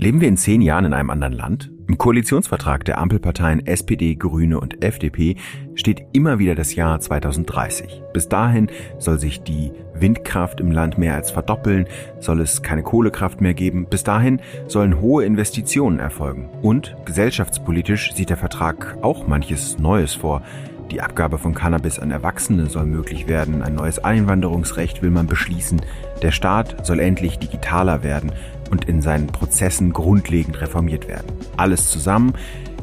Leben 0.00 0.22
wir 0.22 0.28
in 0.28 0.38
zehn 0.38 0.62
Jahren 0.62 0.86
in 0.86 0.94
einem 0.94 1.10
anderen 1.10 1.34
Land? 1.34 1.70
Im 1.86 1.98
Koalitionsvertrag 1.98 2.86
der 2.86 2.98
Ampelparteien 2.98 3.66
SPD, 3.66 4.14
Grüne 4.14 4.58
und 4.58 4.82
FDP 4.82 5.36
steht 5.74 6.06
immer 6.12 6.38
wieder 6.38 6.54
das 6.54 6.74
Jahr 6.74 7.00
2030. 7.00 8.00
Bis 8.14 8.28
dahin 8.28 8.70
soll 8.98 9.18
sich 9.18 9.42
die 9.42 9.72
Windkraft 9.92 10.60
im 10.60 10.72
Land 10.72 10.96
mehr 10.96 11.16
als 11.16 11.30
verdoppeln, 11.30 11.86
soll 12.20 12.40
es 12.40 12.62
keine 12.62 12.82
Kohlekraft 12.82 13.42
mehr 13.42 13.52
geben. 13.54 13.86
Bis 13.90 14.04
dahin 14.04 14.40
sollen 14.68 15.00
hohe 15.00 15.24
Investitionen 15.24 15.98
erfolgen. 15.98 16.48
Und 16.62 16.96
gesellschaftspolitisch 17.04 18.14
sieht 18.14 18.30
der 18.30 18.38
Vertrag 18.38 18.96
auch 19.02 19.26
manches 19.26 19.78
Neues 19.78 20.14
vor. 20.14 20.42
Die 20.90 21.00
Abgabe 21.00 21.38
von 21.38 21.54
Cannabis 21.54 22.00
an 22.00 22.10
Erwachsene 22.10 22.66
soll 22.66 22.84
möglich 22.84 23.28
werden, 23.28 23.62
ein 23.62 23.76
neues 23.76 24.02
Einwanderungsrecht 24.02 25.02
will 25.02 25.10
man 25.10 25.28
beschließen, 25.28 25.80
der 26.20 26.32
Staat 26.32 26.84
soll 26.84 26.98
endlich 26.98 27.38
digitaler 27.38 28.02
werden 28.02 28.32
und 28.70 28.86
in 28.86 29.00
seinen 29.00 29.28
Prozessen 29.28 29.92
grundlegend 29.92 30.60
reformiert 30.60 31.06
werden. 31.06 31.28
Alles 31.56 31.90
zusammen 31.90 32.34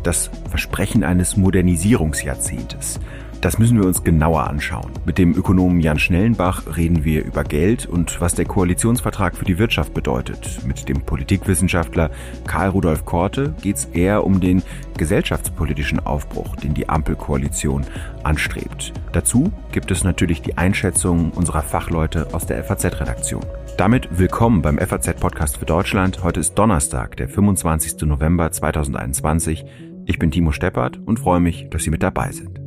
das 0.03 0.29
Versprechen 0.49 1.03
eines 1.03 1.35
Modernisierungsjahrzehntes. 1.35 2.99
Das 3.41 3.59
müssen 3.59 3.79
wir 3.79 3.85
uns 3.85 4.03
genauer 4.03 4.47
anschauen. 4.47 4.91
Mit 5.05 5.19
dem 5.19 5.35
Ökonomen 5.35 5.79
Jan 5.79 5.99
Schnellenbach 5.99 6.75
reden 6.75 7.05
wir 7.05 7.23
über 7.23 7.43
Geld 7.43 7.85
und 7.85 8.19
was 8.19 8.33
der 8.33 8.45
Koalitionsvertrag 8.45 9.37
für 9.37 9.45
die 9.45 9.59
Wirtschaft 9.59 9.93
bedeutet. 9.93 10.65
Mit 10.65 10.89
dem 10.89 11.01
Politikwissenschaftler 11.01 12.09
Karl 12.47 12.69
Rudolf 12.69 13.05
Korte 13.05 13.53
geht 13.61 13.75
es 13.75 13.85
eher 13.85 14.25
um 14.25 14.39
den 14.39 14.63
gesellschaftspolitischen 14.97 15.99
Aufbruch, 15.99 16.55
den 16.55 16.73
die 16.73 16.89
Ampelkoalition 16.89 17.85
anstrebt. 18.23 18.91
Dazu 19.11 19.51
gibt 19.71 19.91
es 19.91 20.03
natürlich 20.03 20.41
die 20.41 20.57
Einschätzung 20.57 21.29
unserer 21.31 21.61
Fachleute 21.61 22.33
aus 22.33 22.47
der 22.47 22.63
FAZ-Redaktion. 22.63 23.45
Damit 23.77 24.17
willkommen 24.17 24.63
beim 24.63 24.79
FAZ-Podcast 24.79 25.57
für 25.57 25.65
Deutschland. 25.65 26.23
Heute 26.23 26.39
ist 26.39 26.55
Donnerstag, 26.55 27.15
der 27.17 27.29
25. 27.29 28.01
November 28.01 28.51
2021. 28.51 29.63
Ich 30.05 30.17
bin 30.17 30.31
Timo 30.31 30.51
Steppert 30.51 30.99
und 31.05 31.19
freue 31.19 31.39
mich, 31.39 31.67
dass 31.69 31.83
Sie 31.83 31.91
mit 31.91 32.01
dabei 32.01 32.31
sind. 32.31 32.66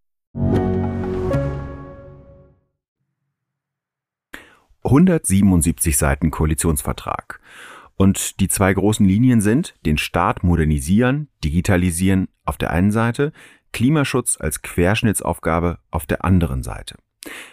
177 4.83 5.95
Seiten 5.95 6.31
Koalitionsvertrag. 6.31 7.39
Und 7.97 8.39
die 8.39 8.47
zwei 8.47 8.73
großen 8.73 9.05
Linien 9.05 9.41
sind 9.41 9.75
den 9.85 9.97
Staat 9.97 10.43
modernisieren, 10.43 11.29
digitalisieren 11.43 12.29
auf 12.45 12.57
der 12.57 12.71
einen 12.71 12.91
Seite, 12.91 13.31
Klimaschutz 13.73 14.37
als 14.39 14.61
Querschnittsaufgabe 14.63 15.79
auf 15.91 16.05
der 16.05 16.25
anderen 16.25 16.63
Seite. 16.63 16.95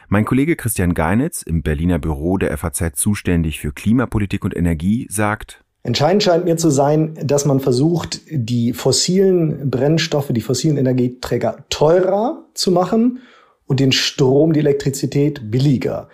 Mein 0.08 0.24
Kollege 0.24 0.56
Christian 0.56 0.94
Geinitz 0.94 1.42
im 1.42 1.62
Berliner 1.62 1.98
Büro 1.98 2.38
der 2.38 2.56
FAZ 2.56 2.94
zuständig 2.94 3.60
für 3.60 3.72
Klimapolitik 3.72 4.44
und 4.44 4.56
Energie 4.56 5.06
sagt, 5.10 5.64
Entscheidend 5.88 6.22
scheint 6.22 6.44
mir 6.44 6.58
zu 6.58 6.68
sein, 6.68 7.14
dass 7.24 7.46
man 7.46 7.60
versucht, 7.60 8.20
die 8.30 8.74
fossilen 8.74 9.70
Brennstoffe, 9.70 10.28
die 10.28 10.42
fossilen 10.42 10.76
Energieträger 10.76 11.64
teurer 11.70 12.44
zu 12.52 12.70
machen 12.70 13.20
und 13.66 13.80
den 13.80 13.92
Strom, 13.92 14.52
die 14.52 14.60
Elektrizität 14.60 15.50
billiger. 15.50 16.10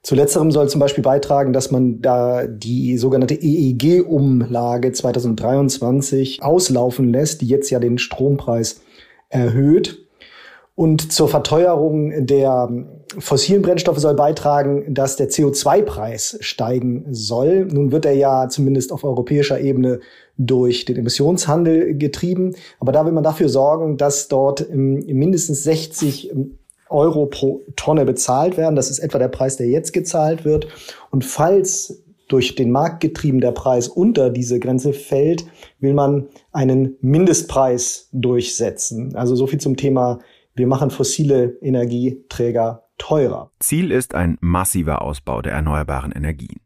Zu 0.00 0.14
letzterem 0.14 0.50
soll 0.50 0.70
zum 0.70 0.80
Beispiel 0.80 1.04
beitragen, 1.04 1.52
dass 1.52 1.70
man 1.70 2.00
da 2.00 2.46
die 2.46 2.96
sogenannte 2.96 3.34
EEG-Umlage 3.34 4.92
2023 4.92 6.42
auslaufen 6.42 7.12
lässt, 7.12 7.42
die 7.42 7.48
jetzt 7.48 7.68
ja 7.68 7.80
den 7.80 7.98
Strompreis 7.98 8.80
erhöht. 9.28 10.07
Und 10.78 11.10
zur 11.12 11.26
Verteuerung 11.26 12.24
der 12.24 12.68
fossilen 13.18 13.62
Brennstoffe 13.62 13.98
soll 13.98 14.14
beitragen, 14.14 14.94
dass 14.94 15.16
der 15.16 15.28
CO2-Preis 15.28 16.38
steigen 16.40 17.04
soll. 17.10 17.64
Nun 17.64 17.90
wird 17.90 18.06
er 18.06 18.12
ja 18.12 18.48
zumindest 18.48 18.92
auf 18.92 19.02
europäischer 19.02 19.60
Ebene 19.60 19.98
durch 20.36 20.84
den 20.84 20.94
Emissionshandel 20.94 21.98
getrieben. 21.98 22.54
Aber 22.78 22.92
da 22.92 23.04
will 23.04 23.10
man 23.10 23.24
dafür 23.24 23.48
sorgen, 23.48 23.96
dass 23.96 24.28
dort 24.28 24.72
mindestens 24.72 25.64
60 25.64 26.30
Euro 26.90 27.26
pro 27.26 27.62
Tonne 27.74 28.04
bezahlt 28.04 28.56
werden. 28.56 28.76
Das 28.76 28.88
ist 28.88 29.00
etwa 29.00 29.18
der 29.18 29.26
Preis, 29.26 29.56
der 29.56 29.66
jetzt 29.66 29.92
gezahlt 29.92 30.44
wird. 30.44 30.68
Und 31.10 31.24
falls 31.24 32.04
durch 32.28 32.54
den 32.54 32.70
Markt 32.70 33.00
getrieben 33.00 33.40
der 33.40 33.50
Preis 33.50 33.88
unter 33.88 34.30
diese 34.30 34.60
Grenze 34.60 34.92
fällt, 34.92 35.44
will 35.80 35.94
man 35.94 36.28
einen 36.52 36.96
Mindestpreis 37.00 38.10
durchsetzen. 38.12 39.16
Also 39.16 39.34
so 39.34 39.48
viel 39.48 39.58
zum 39.58 39.76
Thema 39.76 40.20
wir 40.58 40.66
machen 40.66 40.90
fossile 40.90 41.56
Energieträger 41.62 42.84
teurer. 42.98 43.50
Ziel 43.60 43.92
ist 43.92 44.14
ein 44.14 44.36
massiver 44.40 45.02
Ausbau 45.02 45.40
der 45.40 45.52
erneuerbaren 45.52 46.12
Energien. 46.12 46.60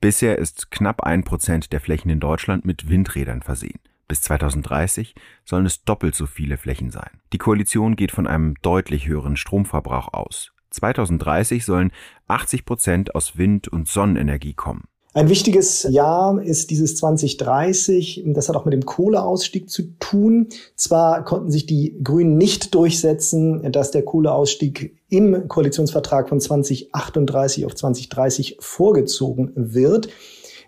Bisher 0.00 0.38
ist 0.38 0.70
knapp 0.70 1.02
ein 1.02 1.24
Prozent 1.24 1.72
der 1.72 1.80
Flächen 1.80 2.10
in 2.10 2.20
Deutschland 2.20 2.64
mit 2.64 2.88
Windrädern 2.88 3.42
versehen. 3.42 3.80
Bis 4.06 4.22
2030 4.22 5.14
sollen 5.44 5.66
es 5.66 5.84
doppelt 5.84 6.14
so 6.14 6.26
viele 6.26 6.56
Flächen 6.56 6.90
sein. 6.90 7.10
Die 7.32 7.38
Koalition 7.38 7.96
geht 7.96 8.12
von 8.12 8.26
einem 8.26 8.54
deutlich 8.62 9.06
höheren 9.06 9.36
Stromverbrauch 9.36 10.12
aus. 10.12 10.52
2030 10.70 11.64
sollen 11.64 11.90
80 12.28 12.64
Prozent 12.64 13.14
aus 13.14 13.36
Wind- 13.36 13.68
und 13.68 13.88
Sonnenenergie 13.88 14.54
kommen. 14.54 14.84
Ein 15.14 15.30
wichtiges 15.30 15.84
Jahr 15.84 16.40
ist 16.42 16.70
dieses 16.70 16.96
2030. 16.96 18.24
Das 18.26 18.48
hat 18.48 18.56
auch 18.56 18.66
mit 18.66 18.74
dem 18.74 18.84
Kohleausstieg 18.84 19.70
zu 19.70 19.84
tun. 19.98 20.48
Zwar 20.76 21.24
konnten 21.24 21.50
sich 21.50 21.64
die 21.64 21.98
Grünen 22.04 22.36
nicht 22.36 22.74
durchsetzen, 22.74 23.72
dass 23.72 23.90
der 23.90 24.02
Kohleausstieg 24.02 24.96
im 25.08 25.48
Koalitionsvertrag 25.48 26.28
von 26.28 26.40
2038 26.40 27.64
auf 27.64 27.74
2030 27.74 28.58
vorgezogen 28.60 29.52
wird. 29.54 30.08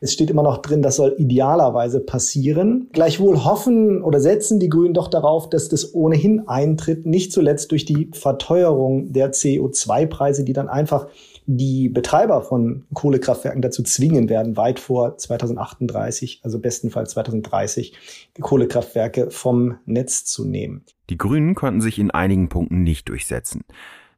Es 0.02 0.14
steht 0.14 0.30
immer 0.30 0.42
noch 0.42 0.58
drin, 0.58 0.80
das 0.80 0.96
soll 0.96 1.14
idealerweise 1.18 2.00
passieren. 2.00 2.88
Gleichwohl 2.92 3.44
hoffen 3.44 4.02
oder 4.02 4.18
setzen 4.18 4.58
die 4.58 4.70
Grünen 4.70 4.94
doch 4.94 5.08
darauf, 5.08 5.50
dass 5.50 5.68
das 5.68 5.94
ohnehin 5.94 6.48
eintritt, 6.48 7.04
nicht 7.04 7.32
zuletzt 7.32 7.70
durch 7.70 7.84
die 7.84 8.08
Verteuerung 8.14 9.12
der 9.12 9.32
CO2-Preise, 9.32 10.44
die 10.44 10.54
dann 10.54 10.70
einfach 10.70 11.08
die 11.56 11.88
Betreiber 11.88 12.42
von 12.42 12.84
Kohlekraftwerken 12.94 13.62
dazu 13.62 13.82
zwingen 13.82 14.28
werden, 14.28 14.56
weit 14.56 14.78
vor 14.78 15.18
2038, 15.18 16.40
also 16.44 16.60
bestenfalls 16.60 17.10
2030, 17.10 17.94
die 18.36 18.40
Kohlekraftwerke 18.40 19.30
vom 19.30 19.78
Netz 19.84 20.24
zu 20.24 20.44
nehmen. 20.44 20.84
Die 21.08 21.18
Grünen 21.18 21.54
konnten 21.54 21.80
sich 21.80 21.98
in 21.98 22.10
einigen 22.10 22.48
Punkten 22.48 22.82
nicht 22.82 23.08
durchsetzen. 23.08 23.64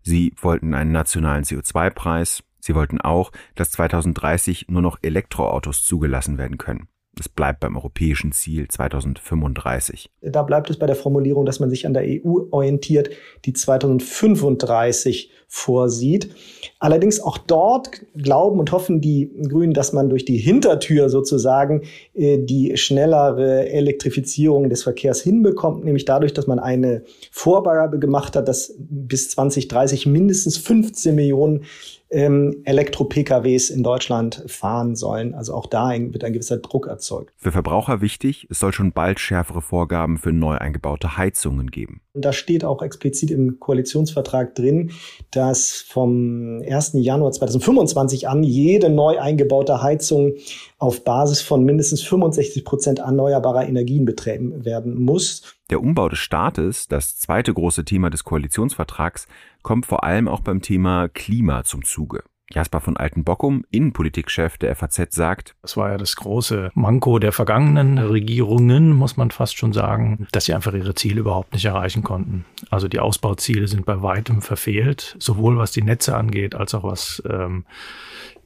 Sie 0.02 0.34
wollten 0.40 0.74
einen 0.74 0.92
nationalen 0.92 1.44
CO2-Preis. 1.44 2.42
Sie 2.60 2.74
wollten 2.74 3.00
auch, 3.00 3.32
dass 3.54 3.70
2030 3.70 4.66
nur 4.68 4.82
noch 4.82 4.98
Elektroautos 5.00 5.84
zugelassen 5.84 6.36
werden 6.38 6.58
können. 6.58 6.88
Es 7.18 7.28
bleibt 7.28 7.60
beim 7.60 7.76
europäischen 7.76 8.32
Ziel 8.32 8.68
2035. 8.68 10.10
Da 10.22 10.42
bleibt 10.42 10.70
es 10.70 10.78
bei 10.78 10.86
der 10.86 10.96
Formulierung, 10.96 11.44
dass 11.44 11.60
man 11.60 11.68
sich 11.68 11.86
an 11.86 11.92
der 11.92 12.04
EU 12.04 12.46
orientiert, 12.50 13.10
die 13.44 13.52
2035 13.52 15.30
vorsieht. 15.54 16.34
Allerdings 16.78 17.20
auch 17.20 17.36
dort 17.36 17.90
glauben 18.16 18.58
und 18.58 18.72
hoffen 18.72 19.02
die 19.02 19.30
Grünen, 19.50 19.74
dass 19.74 19.92
man 19.92 20.08
durch 20.08 20.24
die 20.24 20.38
Hintertür 20.38 21.10
sozusagen 21.10 21.82
äh, 22.14 22.38
die 22.38 22.78
schnellere 22.78 23.68
Elektrifizierung 23.68 24.70
des 24.70 24.82
Verkehrs 24.82 25.20
hinbekommt, 25.20 25.84
nämlich 25.84 26.06
dadurch, 26.06 26.32
dass 26.32 26.46
man 26.46 26.58
eine 26.58 27.04
Vorgabe 27.30 27.98
gemacht 27.98 28.34
hat, 28.34 28.48
dass 28.48 28.74
bis 28.78 29.28
2030 29.28 30.06
mindestens 30.06 30.56
15 30.56 31.14
Millionen 31.14 31.66
ähm, 32.12 32.62
Elektro-PKWs 32.64 33.70
in 33.70 33.82
Deutschland 33.82 34.44
fahren 34.46 34.96
sollen. 34.96 35.34
Also 35.34 35.54
auch 35.54 35.66
da 35.66 35.90
wird 35.90 36.24
ein 36.24 36.32
gewisser 36.32 36.58
Druck 36.58 36.86
erzeugt. 36.86 37.32
Für 37.36 37.52
Verbraucher 37.52 38.00
wichtig, 38.00 38.46
es 38.50 38.58
soll 38.58 38.72
schon 38.72 38.92
bald 38.92 39.18
schärfere 39.18 39.62
Vorgaben 39.62 40.18
für 40.18 40.32
neu 40.32 40.56
eingebaute 40.56 41.16
Heizungen 41.16 41.70
geben. 41.70 42.00
Und 42.14 42.24
da 42.24 42.32
steht 42.32 42.64
auch 42.64 42.82
explizit 42.82 43.30
im 43.30 43.58
Koalitionsvertrag 43.58 44.54
drin, 44.54 44.92
dass 45.30 45.41
vom 45.88 46.62
1. 46.68 46.92
Januar 46.94 47.32
2025 47.32 48.28
an 48.28 48.42
jede 48.42 48.88
neu 48.90 49.18
eingebaute 49.18 49.82
Heizung 49.82 50.34
auf 50.78 51.04
Basis 51.04 51.42
von 51.42 51.64
mindestens 51.64 52.02
65 52.02 52.64
Prozent 52.64 52.98
erneuerbarer 53.00 53.66
Energien 53.66 54.04
betrieben 54.04 54.64
werden 54.64 55.00
muss. 55.02 55.42
Der 55.70 55.80
Umbau 55.80 56.08
des 56.08 56.18
Staates, 56.18 56.88
das 56.88 57.18
zweite 57.18 57.54
große 57.54 57.84
Thema 57.84 58.10
des 58.10 58.24
Koalitionsvertrags, 58.24 59.26
kommt 59.62 59.86
vor 59.86 60.04
allem 60.04 60.28
auch 60.28 60.40
beim 60.40 60.62
Thema 60.62 61.08
Klima 61.08 61.64
zum 61.64 61.84
Zuge. 61.84 62.22
Jasper 62.52 62.80
von 62.80 62.96
Altenbockum, 62.96 63.64
Innenpolitikchef 63.70 64.58
der 64.58 64.74
FAZ, 64.76 65.14
sagt, 65.14 65.54
Das 65.62 65.76
war 65.76 65.90
ja 65.90 65.98
das 65.98 66.16
große 66.16 66.70
Manko 66.74 67.18
der 67.18 67.32
vergangenen 67.32 67.98
Regierungen, 67.98 68.92
muss 68.92 69.16
man 69.16 69.30
fast 69.30 69.56
schon 69.56 69.72
sagen, 69.72 70.26
dass 70.32 70.44
sie 70.44 70.54
einfach 70.54 70.74
ihre 70.74 70.94
Ziele 70.94 71.20
überhaupt 71.20 71.52
nicht 71.52 71.64
erreichen 71.64 72.02
konnten. 72.02 72.44
Also 72.70 72.88
die 72.88 73.00
Ausbauziele 73.00 73.68
sind 73.68 73.86
bei 73.86 74.02
weitem 74.02 74.42
verfehlt, 74.42 75.16
sowohl 75.18 75.56
was 75.56 75.72
die 75.72 75.82
Netze 75.82 76.16
angeht, 76.16 76.54
als 76.54 76.74
auch 76.74 76.84
was 76.84 77.22
ähm, 77.28 77.64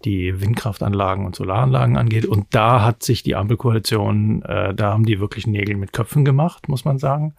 die 0.05 0.41
Windkraftanlagen 0.41 1.27
und 1.27 1.35
Solaranlagen 1.35 1.97
angeht. 1.97 2.27
Und 2.27 2.47
da 2.55 2.83
hat 2.85 3.03
sich 3.03 3.23
die 3.23 3.35
Ampelkoalition, 3.35 4.43
äh, 4.43 4.75
da 4.75 4.93
haben 4.93 5.07
die 5.07 5.21
wirklich 5.21 5.47
Nägel 5.47 5.77
mit 5.77 5.93
Köpfen 5.93 6.25
gemacht, 6.25 6.69
muss 6.69 6.85
man 6.85 6.99
sagen. 6.99 7.35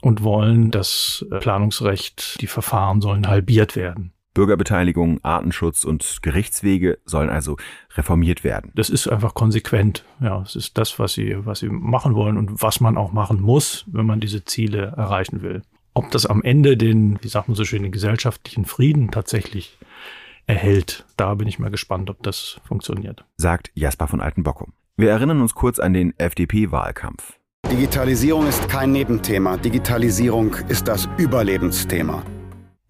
Und 0.00 0.22
wollen 0.22 0.72
das 0.72 1.24
Planungsrecht, 1.40 2.40
die 2.40 2.48
Verfahren 2.48 3.00
sollen 3.00 3.28
halbiert 3.28 3.76
werden. 3.76 4.12
Bürgerbeteiligung, 4.34 5.20
Artenschutz 5.22 5.84
und 5.84 6.18
Gerichtswege 6.22 6.98
sollen 7.04 7.30
also 7.30 7.56
reformiert 7.94 8.44
werden. 8.44 8.72
Das 8.74 8.90
ist 8.90 9.08
einfach 9.08 9.34
konsequent. 9.34 10.04
Ja, 10.20 10.42
es 10.42 10.56
ist 10.56 10.78
das, 10.78 10.98
was 10.98 11.14
sie, 11.14 11.36
was 11.44 11.60
sie 11.60 11.68
machen 11.68 12.14
wollen 12.14 12.36
und 12.36 12.62
was 12.62 12.80
man 12.80 12.96
auch 12.96 13.12
machen 13.12 13.40
muss, 13.40 13.84
wenn 13.88 14.06
man 14.06 14.20
diese 14.20 14.44
Ziele 14.44 14.94
erreichen 14.96 15.42
will. 15.42 15.62
Ob 15.94 16.10
das 16.10 16.24
am 16.24 16.42
Ende 16.42 16.76
den, 16.76 17.18
wie 17.22 17.28
sagt 17.28 17.48
man 17.48 17.54
so 17.54 17.64
schön, 17.64 17.82
den 17.82 17.92
gesellschaftlichen 17.92 18.64
Frieden 18.64 19.10
tatsächlich 19.10 19.78
erhält, 20.46 21.04
da 21.16 21.34
bin 21.34 21.46
ich 21.48 21.58
mal 21.58 21.70
gespannt, 21.70 22.08
ob 22.08 22.22
das 22.22 22.60
funktioniert. 22.64 23.24
Sagt 23.36 23.70
Jasper 23.74 24.08
von 24.08 24.20
Altenbockum. 24.20 24.72
Wir 24.96 25.10
erinnern 25.10 25.40
uns 25.40 25.54
kurz 25.54 25.78
an 25.78 25.92
den 25.92 26.18
FDP-Wahlkampf. 26.18 27.38
Digitalisierung 27.70 28.46
ist 28.46 28.68
kein 28.68 28.92
Nebenthema. 28.92 29.56
Digitalisierung 29.56 30.54
ist 30.68 30.88
das 30.88 31.08
Überlebensthema. 31.16 32.22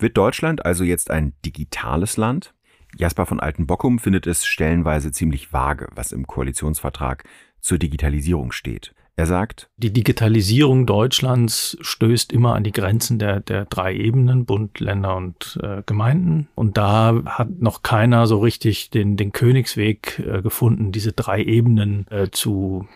Wird 0.03 0.17
Deutschland 0.17 0.67
also 0.67 0.83
jetzt 0.83 1.13
ein 1.13 1.33
digitales 1.45 2.17
Land? 2.17 2.55
Jasper 2.99 3.25
von 3.25 3.39
Altenbockum 3.39 4.01
findet 4.01 4.27
es 4.27 4.45
stellenweise 4.45 5.13
ziemlich 5.13 5.53
vage, 5.53 5.87
was 5.95 6.11
im 6.11 6.27
Koalitionsvertrag 6.27 7.23
zur 7.61 7.79
Digitalisierung 7.79 8.51
steht. 8.51 8.95
Er 9.15 9.27
sagt, 9.27 9.71
die 9.77 9.93
Digitalisierung 9.93 10.87
Deutschlands 10.87 11.77
stößt 11.83 12.33
immer 12.33 12.57
an 12.57 12.65
die 12.65 12.73
Grenzen 12.73 13.21
der, 13.21 13.39
der 13.39 13.67
drei 13.67 13.95
Ebenen, 13.95 14.45
Bund, 14.45 14.81
Länder 14.81 15.15
und 15.15 15.61
äh, 15.63 15.85
Gemeinden. 15.87 16.49
Und 16.57 16.77
da 16.77 17.23
hat 17.25 17.61
noch 17.61 17.83
keiner 17.83 18.27
so 18.27 18.41
richtig 18.41 18.91
den, 18.91 19.17
den 19.17 19.31
Königsweg 19.31 20.19
äh, 20.19 20.43
gefunden, 20.43 20.91
diese 20.91 21.13
drei 21.13 21.45
Ebenen 21.45 22.09
äh, 22.11 22.29
zu 22.33 22.89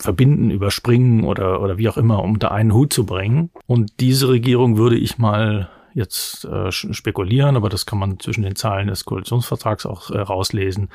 verbinden, 0.00 0.50
überspringen 0.50 1.22
oder, 1.22 1.62
oder 1.62 1.78
wie 1.78 1.88
auch 1.88 1.96
immer, 1.96 2.24
unter 2.24 2.50
einen 2.50 2.74
Hut 2.74 2.92
zu 2.92 3.06
bringen. 3.06 3.50
Und 3.66 4.00
diese 4.00 4.30
Regierung 4.30 4.78
würde 4.78 4.96
ich 4.96 5.16
mal 5.18 5.70
jetzt 5.94 6.44
äh, 6.44 6.70
spekulieren, 6.70 7.56
aber 7.56 7.68
das 7.68 7.86
kann 7.86 7.98
man 7.98 8.18
zwischen 8.18 8.42
den 8.42 8.56
Zeilen 8.56 8.88
des 8.88 9.04
Koalitionsvertrags 9.04 9.86
auch 9.86 10.10
äh, 10.10 10.18
rauslesen, 10.18 10.90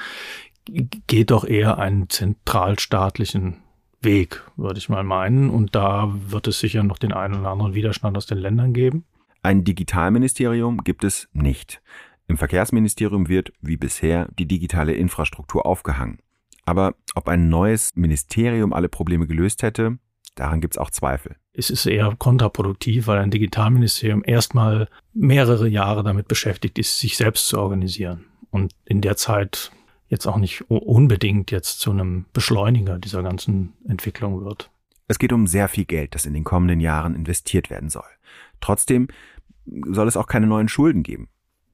geht 1.07 1.31
doch 1.31 1.45
eher 1.45 1.77
einen 1.77 2.09
zentralstaatlichen 2.09 3.57
Weg, 4.01 4.43
würde 4.55 4.79
ich 4.79 4.89
mal 4.89 5.03
meinen. 5.03 5.49
Und 5.49 5.75
da 5.75 6.11
wird 6.11 6.47
es 6.47 6.59
sicher 6.59 6.83
noch 6.83 6.97
den 6.97 7.13
einen 7.13 7.39
oder 7.39 7.49
anderen 7.49 7.73
Widerstand 7.73 8.17
aus 8.17 8.25
den 8.25 8.37
Ländern 8.37 8.73
geben. 8.73 9.05
Ein 9.43 9.63
Digitalministerium 9.63 10.83
gibt 10.83 11.03
es 11.03 11.27
nicht. 11.33 11.81
Im 12.27 12.37
Verkehrsministerium 12.37 13.27
wird, 13.29 13.51
wie 13.61 13.77
bisher, 13.77 14.27
die 14.39 14.47
digitale 14.47 14.93
Infrastruktur 14.93 15.65
aufgehangen. 15.65 16.19
Aber 16.65 16.95
ob 17.13 17.27
ein 17.27 17.49
neues 17.49 17.95
Ministerium 17.95 18.73
alle 18.73 18.89
Probleme 18.89 19.27
gelöst 19.27 19.61
hätte, 19.61 19.99
daran 20.33 20.61
gibt 20.61 20.73
es 20.73 20.77
auch 20.79 20.89
Zweifel. 20.89 21.35
Es 21.57 21.69
ist 21.69 21.85
eher 21.85 22.15
kontraproduktiv, 22.17 23.07
weil 23.07 23.19
ein 23.19 23.31
Digitalministerium 23.31 24.23
erstmal 24.25 24.89
mehrere 25.13 25.67
Jahre 25.67 26.03
damit 26.03 26.27
beschäftigt 26.27 26.77
ist, 26.77 26.99
sich 26.99 27.17
selbst 27.17 27.47
zu 27.47 27.59
organisieren. 27.59 28.25
Und 28.51 28.73
in 28.85 29.01
der 29.01 29.15
Zeit 29.15 29.71
jetzt 30.07 30.27
auch 30.27 30.37
nicht 30.37 30.69
unbedingt 30.69 31.51
jetzt 31.51 31.79
zu 31.79 31.91
einem 31.91 32.25
Beschleuniger 32.33 32.99
dieser 32.99 33.23
ganzen 33.23 33.73
Entwicklung 33.87 34.43
wird. 34.43 34.69
Es 35.07 35.19
geht 35.19 35.33
um 35.33 35.47
sehr 35.47 35.67
viel 35.67 35.85
Geld, 35.85 36.15
das 36.15 36.25
in 36.25 36.33
den 36.33 36.43
kommenden 36.43 36.79
Jahren 36.79 37.15
investiert 37.15 37.69
werden 37.69 37.89
soll. 37.89 38.03
Trotzdem 38.59 39.07
soll 39.65 40.07
es 40.07 40.17
auch 40.17 40.27
keine 40.27 40.47
neuen 40.47 40.67
Schulden 40.67 41.03
geben. 41.03 41.29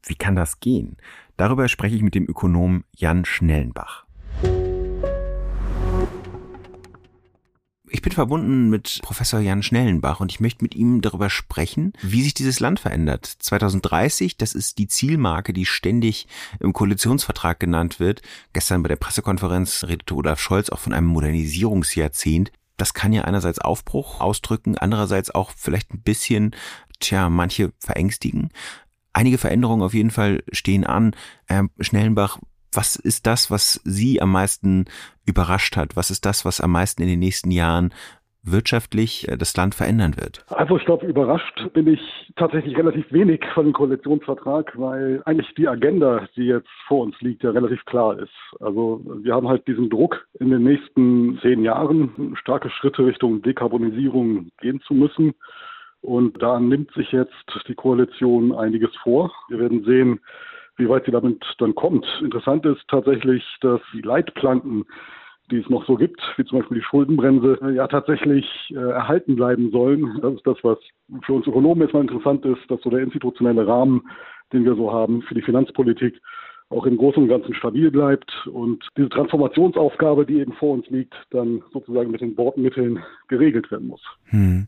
Wie 0.06 0.16
kann 0.16 0.36
das 0.36 0.60
gehen? 0.60 0.98
Darüber 1.38 1.68
spreche 1.68 1.96
ich 1.96 2.02
mit 2.02 2.16
dem 2.16 2.28
Ökonom 2.28 2.84
Jan 2.96 3.26
Schnellenbach. 3.26 4.06
Ich 7.94 8.02
bin 8.02 8.14
verbunden 8.14 8.70
mit 8.70 9.02
Professor 9.04 9.42
Jan 9.42 9.64
Schnellenbach 9.64 10.22
und 10.22 10.32
ich 10.32 10.40
möchte 10.40 10.64
mit 10.64 10.76
ihm 10.76 11.02
darüber 11.02 11.30
sprechen, 11.30 11.92
wie 12.02 12.22
sich 12.22 12.34
dieses 12.34 12.62
Land 12.62 12.80
verändert. 12.80 13.26
2030, 13.26 14.38
das 14.38 14.56
ist 14.56 14.78
die 14.78 14.88
Zielmarke, 14.88 15.52
die 15.52 15.66
ständig 15.66 16.26
im 16.62 16.72
Koalitionsvertrag 16.72 17.60
genannt 17.60 18.00
wird. 18.00 18.22
Gestern 18.54 18.82
bei 18.82 18.88
der 18.88 18.96
Pressekonferenz 18.96 19.84
redete 19.90 20.16
Olaf 20.16 20.40
Scholz 20.40 20.70
auch 20.70 20.80
von 20.80 20.94
einem 20.94 21.08
Modernisierungsjahrzehnt. 21.08 22.54
Das 22.78 22.94
kann 22.94 23.12
ja 23.12 23.24
einerseits 23.24 23.60
Aufbruch 23.60 24.22
ausdrücken, 24.22 24.78
andererseits 24.78 25.30
auch 25.30 25.52
vielleicht 25.54 25.94
ein 25.94 26.02
bisschen, 26.02 26.56
tja, 27.02 27.30
manche 27.30 27.74
verängstigen. 27.78 28.52
Einige 29.12 29.38
Veränderungen 29.38 29.84
auf 29.84 29.94
jeden 29.94 30.12
Fall 30.12 30.44
stehen 30.54 30.86
an. 30.86 31.14
Herr 31.46 31.68
Schnellenbach, 31.82 32.40
was 32.74 32.96
ist 32.96 33.28
das, 33.28 33.52
was 33.52 33.82
Sie 33.84 34.22
am 34.22 34.32
meisten 34.32 34.86
überrascht 35.26 35.76
hat? 35.76 35.96
Was 35.96 36.12
ist 36.12 36.26
das, 36.26 36.46
was 36.46 36.62
am 36.62 36.72
meisten 36.72 37.02
in 37.02 37.08
den 37.08 37.20
nächsten 37.20 37.52
Jahren 37.52 37.94
wirtschaftlich 38.44 39.28
äh, 39.28 39.38
das 39.38 39.56
Land 39.56 39.76
verändern 39.76 40.16
wird? 40.18 40.44
Also 40.50 40.78
ich 40.78 40.86
glaube, 40.86 41.06
überrascht 41.06 41.74
bin 41.74 41.88
ich 41.88 42.00
tatsächlich 42.36 42.76
relativ 42.78 43.12
wenig 43.12 43.42
von 43.54 43.66
dem 43.66 43.74
Koalitionsvertrag, 43.74 44.78
weil 44.78 45.22
eigentlich 45.26 45.54
die 45.56 45.68
Agenda, 45.68 46.28
die 46.36 46.46
jetzt 46.46 46.70
vor 46.88 47.02
uns 47.04 47.20
liegt, 47.22 47.44
ja 47.44 47.52
relativ 47.52 47.84
klar 47.86 48.18
ist. 48.20 48.34
Also 48.60 49.02
wir 49.22 49.34
haben 49.34 49.48
halt 49.48 49.68
diesen 49.68 49.90
Druck, 49.90 50.28
in 50.40 50.50
den 50.50 50.64
nächsten 50.64 51.40
zehn 51.42 51.64
Jahren 51.64 52.36
starke 52.40 52.70
Schritte 52.70 53.06
Richtung 53.06 53.42
Dekarbonisierung 53.42 54.50
gehen 54.60 54.82
zu 54.82 54.94
müssen. 54.94 55.34
Und 56.02 56.42
da 56.42 56.60
nimmt 56.60 56.92
sich 56.94 57.12
jetzt 57.12 57.36
die 57.68 57.76
Koalition 57.76 58.54
einiges 58.54 58.90
vor. 59.04 59.32
Wir 59.50 59.60
werden 59.60 59.84
sehen, 59.84 60.20
wie 60.82 60.90
weit 60.90 61.06
sie 61.06 61.12
damit 61.12 61.44
dann 61.60 61.76
kommt. 61.76 62.06
Interessant 62.22 62.66
ist 62.66 62.82
tatsächlich, 62.88 63.44
dass 63.62 63.80
die 63.94 64.02
Leitplanken, 64.02 64.86
die 65.52 65.60
es 65.60 65.70
noch 65.70 65.86
so 65.86 65.96
gibt, 65.96 66.22
wie 66.38 66.46
zum 66.46 66.60
Beispiel 66.60 66.80
die 66.80 66.84
Schuldenbremse, 66.84 67.60
ja 67.74 67.88
tatsächlich 67.88 68.46
äh, 68.72 68.76
erhalten 68.76 69.36
bleiben 69.36 69.72
sollen. 69.72 70.20
Das 70.22 70.34
ist 70.34 70.48
das, 70.48 70.58
was 70.64 70.80
für 71.26 71.34
uns 71.34 71.48
Ökonomen 71.48 71.84
jetzt 71.84 71.94
mal 71.94 72.02
interessant 72.02 72.46
ist, 72.46 72.70
dass 72.70 72.82
so 72.82 72.90
der 72.90 73.02
institutionelle 73.02 73.68
Rahmen, 73.68 74.02
den 74.52 74.66
wir 74.66 74.76
so 74.76 74.92
haben 74.92 75.22
für 75.24 75.36
die 75.36 75.42
Finanzpolitik, 75.42 76.20
auch 76.72 76.86
im 76.86 76.98
Großen 76.98 77.22
und 77.22 77.30
Ganzen 77.30 77.54
stabil 77.54 77.92
bleibt 77.92 78.32
und 78.48 78.84
diese 78.98 79.10
Transformationsaufgabe, 79.10 80.26
die 80.26 80.40
eben 80.40 80.54
vor 80.54 80.72
uns 80.72 80.88
liegt, 80.90 81.14
dann 81.32 81.62
sozusagen 81.74 82.12
mit 82.12 82.22
den 82.22 82.36
Bordmitteln 82.36 83.00
geregelt 83.28 83.70
werden 83.72 83.88
muss. 83.88 84.02
Hm. 84.26 84.68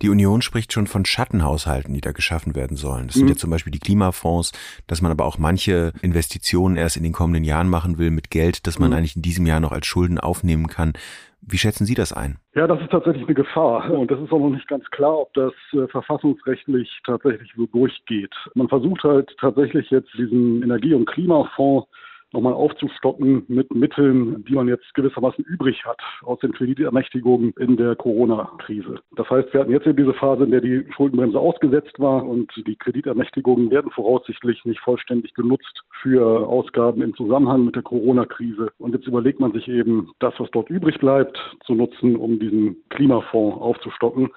Die 0.00 0.10
Union 0.10 0.42
spricht 0.42 0.72
schon 0.72 0.86
von 0.86 1.04
Schattenhaushalten, 1.04 1.92
die 1.92 2.00
da 2.00 2.12
geschaffen 2.12 2.54
werden 2.54 2.76
sollen. 2.76 3.08
Das 3.08 3.14
sind 3.14 3.24
mhm. 3.24 3.30
ja 3.30 3.36
zum 3.36 3.50
Beispiel 3.50 3.72
die 3.72 3.80
Klimafonds, 3.80 4.52
dass 4.86 5.02
man 5.02 5.10
aber 5.10 5.24
auch 5.24 5.38
manche 5.38 5.92
Investitionen 6.02 6.76
erst 6.76 6.96
in 6.96 7.02
den 7.02 7.12
kommenden 7.12 7.42
Jahren 7.42 7.68
machen 7.68 7.98
will 7.98 8.12
mit 8.12 8.30
Geld, 8.30 8.66
das 8.68 8.78
man 8.78 8.90
mhm. 8.90 8.96
eigentlich 8.96 9.16
in 9.16 9.22
diesem 9.22 9.46
Jahr 9.46 9.58
noch 9.58 9.72
als 9.72 9.86
Schulden 9.86 10.18
aufnehmen 10.18 10.68
kann. 10.68 10.92
Wie 11.40 11.58
schätzen 11.58 11.86
Sie 11.86 11.94
das 11.94 12.12
ein? 12.12 12.38
Ja, 12.54 12.66
das 12.66 12.80
ist 12.80 12.90
tatsächlich 12.90 13.24
eine 13.24 13.34
Gefahr. 13.34 13.90
Und 13.90 14.10
das 14.10 14.20
ist 14.20 14.32
auch 14.32 14.40
noch 14.40 14.50
nicht 14.50 14.68
ganz 14.68 14.84
klar, 14.90 15.20
ob 15.20 15.32
das 15.34 15.52
äh, 15.72 15.86
verfassungsrechtlich 15.88 17.00
tatsächlich 17.04 17.52
so 17.56 17.66
durchgeht. 17.66 18.34
Man 18.54 18.68
versucht 18.68 19.02
halt 19.04 19.34
tatsächlich 19.40 19.90
jetzt 19.90 20.12
diesen 20.18 20.62
Energie- 20.62 20.94
und 20.94 21.06
Klimafonds 21.06 21.88
nochmal 22.32 22.52
aufzustocken 22.52 23.44
mit 23.48 23.74
Mitteln, 23.74 24.44
die 24.44 24.54
man 24.54 24.68
jetzt 24.68 24.92
gewissermaßen 24.94 25.44
übrig 25.44 25.84
hat 25.84 26.00
aus 26.22 26.38
den 26.40 26.52
Kreditermächtigungen 26.52 27.52
in 27.58 27.76
der 27.76 27.96
Corona-Krise. 27.96 29.00
Das 29.16 29.28
heißt, 29.30 29.52
wir 29.52 29.60
hatten 29.60 29.72
jetzt 29.72 29.86
eben 29.86 29.96
diese 29.96 30.14
Phase, 30.14 30.44
in 30.44 30.50
der 30.50 30.60
die 30.60 30.86
Schuldenbremse 30.94 31.38
ausgesetzt 31.38 31.98
war 31.98 32.24
und 32.24 32.52
die 32.66 32.76
Kreditermächtigungen 32.76 33.70
werden 33.70 33.90
voraussichtlich 33.90 34.64
nicht 34.64 34.80
vollständig 34.80 35.34
genutzt 35.34 35.82
für 36.02 36.46
Ausgaben 36.46 37.02
im 37.02 37.14
Zusammenhang 37.14 37.64
mit 37.64 37.76
der 37.76 37.82
Corona-Krise. 37.82 38.70
Und 38.78 38.94
jetzt 38.94 39.06
überlegt 39.06 39.40
man 39.40 39.52
sich 39.52 39.68
eben, 39.68 40.10
das, 40.18 40.34
was 40.38 40.50
dort 40.50 40.70
übrig 40.70 40.98
bleibt, 40.98 41.38
zu 41.64 41.74
nutzen, 41.74 42.16
um 42.16 42.38
diesen 42.38 42.76
Klimafonds 42.90 43.60
aufzustocken 43.60 44.30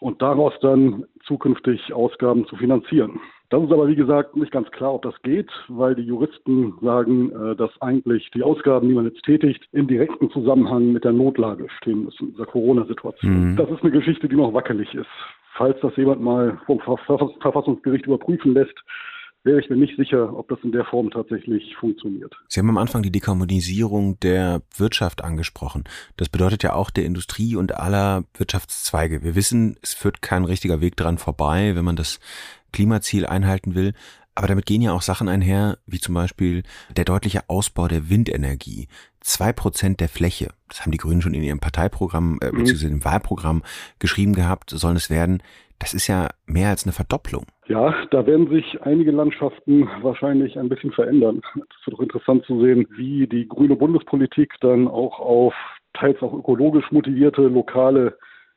und 0.00 0.22
daraus 0.22 0.54
dann 0.60 1.04
zukünftig 1.24 1.92
Ausgaben 1.92 2.46
zu 2.46 2.56
finanzieren. 2.56 3.20
Das 3.48 3.62
ist 3.62 3.72
aber, 3.72 3.86
wie 3.86 3.94
gesagt, 3.94 4.36
nicht 4.36 4.50
ganz 4.50 4.68
klar, 4.72 4.94
ob 4.94 5.02
das 5.02 5.14
geht, 5.22 5.50
weil 5.68 5.94
die 5.94 6.02
Juristen 6.02 6.74
sagen, 6.82 7.30
äh, 7.30 7.54
dass 7.54 7.70
eigentlich 7.80 8.28
die 8.32 8.42
Ausgaben, 8.42 8.88
die 8.88 8.94
man 8.94 9.04
jetzt 9.04 9.22
tätigt, 9.22 9.62
im 9.72 9.86
direkten 9.86 10.30
Zusammenhang 10.30 10.92
mit 10.92 11.04
der 11.04 11.12
Notlage 11.12 11.68
stehen 11.78 12.04
müssen, 12.04 12.32
dieser 12.32 12.46
Corona-Situation. 12.46 13.52
Mhm. 13.52 13.56
Das 13.56 13.70
ist 13.70 13.82
eine 13.82 13.92
Geschichte, 13.92 14.28
die 14.28 14.36
noch 14.36 14.52
wackelig 14.52 14.92
ist. 14.94 15.06
Falls 15.54 15.78
das 15.80 15.96
jemand 15.96 16.20
mal 16.20 16.58
vom 16.66 16.80
Verfassungsgericht 16.80 18.06
überprüfen 18.06 18.52
lässt, 18.52 18.76
wäre 19.46 19.60
ich 19.60 19.70
mir 19.70 19.76
nicht 19.76 19.96
sicher, 19.96 20.36
ob 20.36 20.48
das 20.48 20.58
in 20.62 20.72
der 20.72 20.84
Form 20.84 21.10
tatsächlich 21.10 21.74
funktioniert. 21.76 22.34
Sie 22.48 22.60
haben 22.60 22.68
am 22.68 22.76
Anfang 22.76 23.02
die 23.02 23.12
Dekarbonisierung 23.12 24.20
der 24.20 24.60
Wirtschaft 24.76 25.24
angesprochen. 25.24 25.84
Das 26.16 26.28
bedeutet 26.28 26.62
ja 26.62 26.74
auch 26.74 26.90
der 26.90 27.04
Industrie 27.04 27.56
und 27.56 27.76
aller 27.76 28.24
Wirtschaftszweige. 28.36 29.22
Wir 29.22 29.34
wissen, 29.34 29.76
es 29.80 29.94
führt 29.94 30.20
kein 30.20 30.44
richtiger 30.44 30.80
Weg 30.80 30.96
dran 30.96 31.16
vorbei, 31.16 31.74
wenn 31.74 31.84
man 31.84 31.96
das 31.96 32.20
Klimaziel 32.72 33.24
einhalten 33.24 33.74
will. 33.74 33.94
Aber 34.34 34.48
damit 34.48 34.66
gehen 34.66 34.82
ja 34.82 34.92
auch 34.92 35.00
Sachen 35.00 35.28
einher, 35.28 35.78
wie 35.86 35.98
zum 35.98 36.14
Beispiel 36.14 36.62
der 36.94 37.06
deutliche 37.06 37.48
Ausbau 37.48 37.88
der 37.88 38.10
Windenergie. 38.10 38.86
Zwei 39.20 39.52
Prozent 39.54 39.98
der 39.98 40.10
Fläche, 40.10 40.50
das 40.68 40.82
haben 40.82 40.92
die 40.92 40.98
Grünen 40.98 41.22
schon 41.22 41.32
in 41.32 41.42
ihrem 41.42 41.58
Parteiprogramm 41.58 42.38
äh, 42.42 42.52
mhm. 42.52 42.64
bzw. 42.64 42.86
im 42.86 43.04
Wahlprogramm 43.04 43.62
geschrieben 43.98 44.34
gehabt, 44.34 44.70
sollen 44.70 44.96
es 44.96 45.08
werden. 45.08 45.42
Das 45.78 45.94
ist 45.94 46.06
ja 46.06 46.28
mehr 46.46 46.70
als 46.70 46.84
eine 46.84 46.92
Verdopplung. 46.92 47.44
Ja, 47.66 47.94
da 48.10 48.26
werden 48.26 48.48
sich 48.48 48.80
einige 48.82 49.10
Landschaften 49.10 49.88
wahrscheinlich 50.02 50.58
ein 50.58 50.68
bisschen 50.68 50.92
verändern. 50.92 51.42
Es 51.54 51.86
wird 51.86 51.96
auch 51.96 52.02
interessant 52.02 52.44
zu 52.44 52.60
sehen, 52.62 52.86
wie 52.96 53.26
die 53.26 53.48
grüne 53.48 53.76
Bundespolitik 53.76 54.54
dann 54.60 54.88
auch 54.88 55.18
auf 55.18 55.54
teils 55.94 56.20
auch 56.22 56.32
ökologisch 56.32 56.90
motivierte 56.90 57.42
lokale 57.42 58.16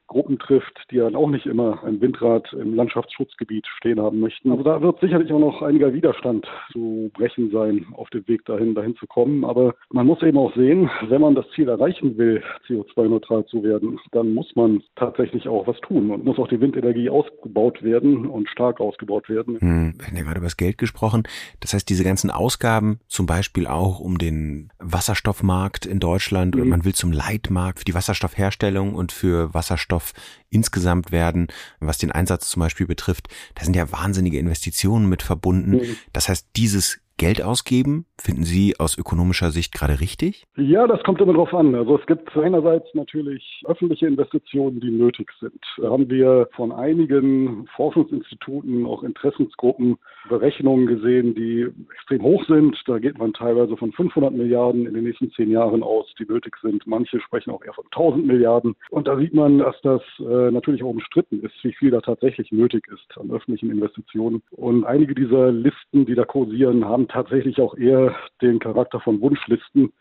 Gruppen 0.10 0.40
trifft, 0.40 0.78
die 0.92 0.98
dann 0.98 1.16
auch 1.16 1.30
nicht 1.30 1.46
immer 1.46 1.84
ein 1.84 2.02
Windrad 2.02 2.52
im 2.54 2.74
Landschaftsschutzgebiet 2.74 3.66
stehen 3.78 4.02
haben 4.02 4.20
möchten. 4.20 4.52
Also 4.52 4.64
da 4.64 4.82
wird 4.82 5.00
sicherlich 5.00 5.32
auch 5.32 5.40
noch 5.40 5.62
einiger 5.62 5.94
Widerstand 5.94 6.48
zu 6.74 7.12
brechen 7.14 7.52
sein, 7.52 7.86
auf 7.94 8.10
dem 8.10 8.28
Weg 8.28 8.44
dahin, 8.46 8.76
dahin 8.76 8.96
zu 8.96 9.06
kommen. 9.08 9.46
Aber 9.46 9.76
man 9.92 10.08
muss 10.08 10.22
eben 10.24 10.38
auch 10.38 10.54
sehen, 10.56 10.90
wenn 11.08 11.22
man 11.22 11.36
das 11.36 11.46
Ziel 11.56 11.70
erreichen 11.70 12.18
will, 12.18 12.44
CO2-neutral 12.68 13.46
zu 13.46 13.64
werden, 13.64 14.00
dann 14.12 14.34
muss 14.34 14.52
man 14.56 14.82
tatsächlich 14.96 15.48
auch 15.48 15.68
was 15.68 15.80
tun 15.82 16.10
und 16.12 16.26
muss 16.26 16.40
auch 16.40 16.48
die 16.48 16.60
Windenergie 16.60 17.10
ausgebaut 17.10 17.84
werden 17.84 18.26
und 18.26 18.50
stark 18.50 18.82
ausgebaut 18.82 19.30
werden. 19.30 19.60
Hm, 19.60 19.94
wir 19.98 20.08
haben 20.08 20.18
ja 20.18 20.24
gerade 20.24 20.40
über 20.40 20.48
das 20.48 20.58
Geld 20.58 20.80
gesprochen. 20.80 21.24
Das 21.60 21.74
heißt, 21.74 21.88
diese 21.88 22.04
ganzen 22.04 22.32
Ausgaben, 22.32 23.00
zum 23.08 23.28
Beispiel 23.28 23.68
auch 23.68 24.00
um 24.00 24.18
den 24.18 24.72
Wasserstoffmarkt 24.80 25.86
in 25.86 26.00
Deutschland, 26.00 26.56
mhm. 26.56 26.62
und 26.62 26.70
man 26.70 26.86
will 26.86 26.96
zum 26.96 27.12
Leitmarkt 27.12 27.80
für 27.80 27.86
die 27.86 27.94
Wasserstoffherstellung 27.94 28.96
und 28.96 29.12
für 29.12 29.54
Wasserstoff 29.54 29.99
Wasserstoff 30.00 30.14
insgesamt 30.50 31.12
werden, 31.12 31.48
was 31.80 32.00
den 32.00 32.12
Einsatz 32.12 32.50
zum 32.50 32.62
Beispiel 32.62 32.88
betrifft. 32.88 33.28
Da 33.56 33.64
sind 33.64 33.76
ja 33.76 33.92
wahnsinnige 33.92 34.40
Investitionen 34.40 35.08
mit 35.08 35.22
verbunden. 35.22 35.72
Mhm. 35.72 35.98
Das 36.14 36.30
heißt, 36.30 36.48
dieses 36.56 37.00
Geld 37.20 37.44
ausgeben? 37.44 38.06
Finden 38.18 38.44
Sie 38.44 38.76
aus 38.80 38.98
ökonomischer 38.98 39.52
Sicht 39.52 39.74
gerade 39.74 40.00
richtig? 40.00 40.46
Ja, 40.56 40.88
das 40.88 41.04
kommt 41.04 41.22
immer 41.22 41.34
drauf 41.34 41.54
an. 41.54 41.76
Also 41.76 42.00
es 42.00 42.06
gibt 42.08 42.36
einerseits 42.36 42.88
natürlich 42.94 43.62
öffentliche 43.66 44.08
Investitionen, 44.08 44.80
die 44.80 44.90
nötig 44.90 45.30
sind. 45.40 45.62
Da 45.78 45.92
haben 45.92 46.10
wir 46.10 46.48
von 46.56 46.72
einigen 46.72 47.68
Forschungsinstituten, 47.76 48.86
auch 48.86 49.04
Interessensgruppen, 49.04 49.98
Berechnungen 50.30 50.88
gesehen, 50.88 51.36
die 51.36 51.68
extrem 51.92 52.24
hoch 52.24 52.44
sind. 52.46 52.82
Da 52.88 53.00
geht 53.00 53.18
man 53.18 53.34
teilweise 53.34 53.76
von 53.76 53.92
500 53.92 54.34
Milliarden 54.34 54.88
in 54.88 54.94
den 54.94 55.04
nächsten 55.04 55.32
zehn 55.32 55.52
Jahren 55.52 55.84
aus, 55.84 56.08
die 56.20 56.26
nötig 56.26 56.56
sind. 56.62 56.88
Manche 56.88 57.20
sprechen 57.20 57.52
auch 57.52 57.64
eher 57.64 57.74
von 57.74 57.86
1000 57.86 58.26
Milliarden. 58.26 58.76
Und 58.92 59.08
da 59.08 59.18
sieht 59.18 59.34
man, 59.34 59.60
dass 59.60 59.76
das 59.82 60.02
äh, 60.20 60.52
natürlich 60.52 60.84
auch 60.84 60.90
umstritten 60.90 61.42
ist, 61.42 61.56
wie 61.64 61.74
viel 61.74 61.92
da 61.92 62.00
tatsächlich 62.00 62.52
nötig 62.54 62.88
ist 62.88 63.18
an 63.18 63.30
öffentlichen 63.32 63.72
Investitionen. 63.72 64.42
Und 64.52 64.86
einige 64.86 65.16
dieser 65.16 65.52
Listen, 65.52 66.06
die 66.06 66.16
da 66.16 66.24
kursieren, 66.24 66.86
haben 66.86 67.09
tatsächlich 67.10 67.60
auch 67.60 67.76
eher 67.76 68.16
den 68.42 68.60
Charakter 68.60 69.00
von 69.00 69.22
Wunschlisten, 69.22 69.92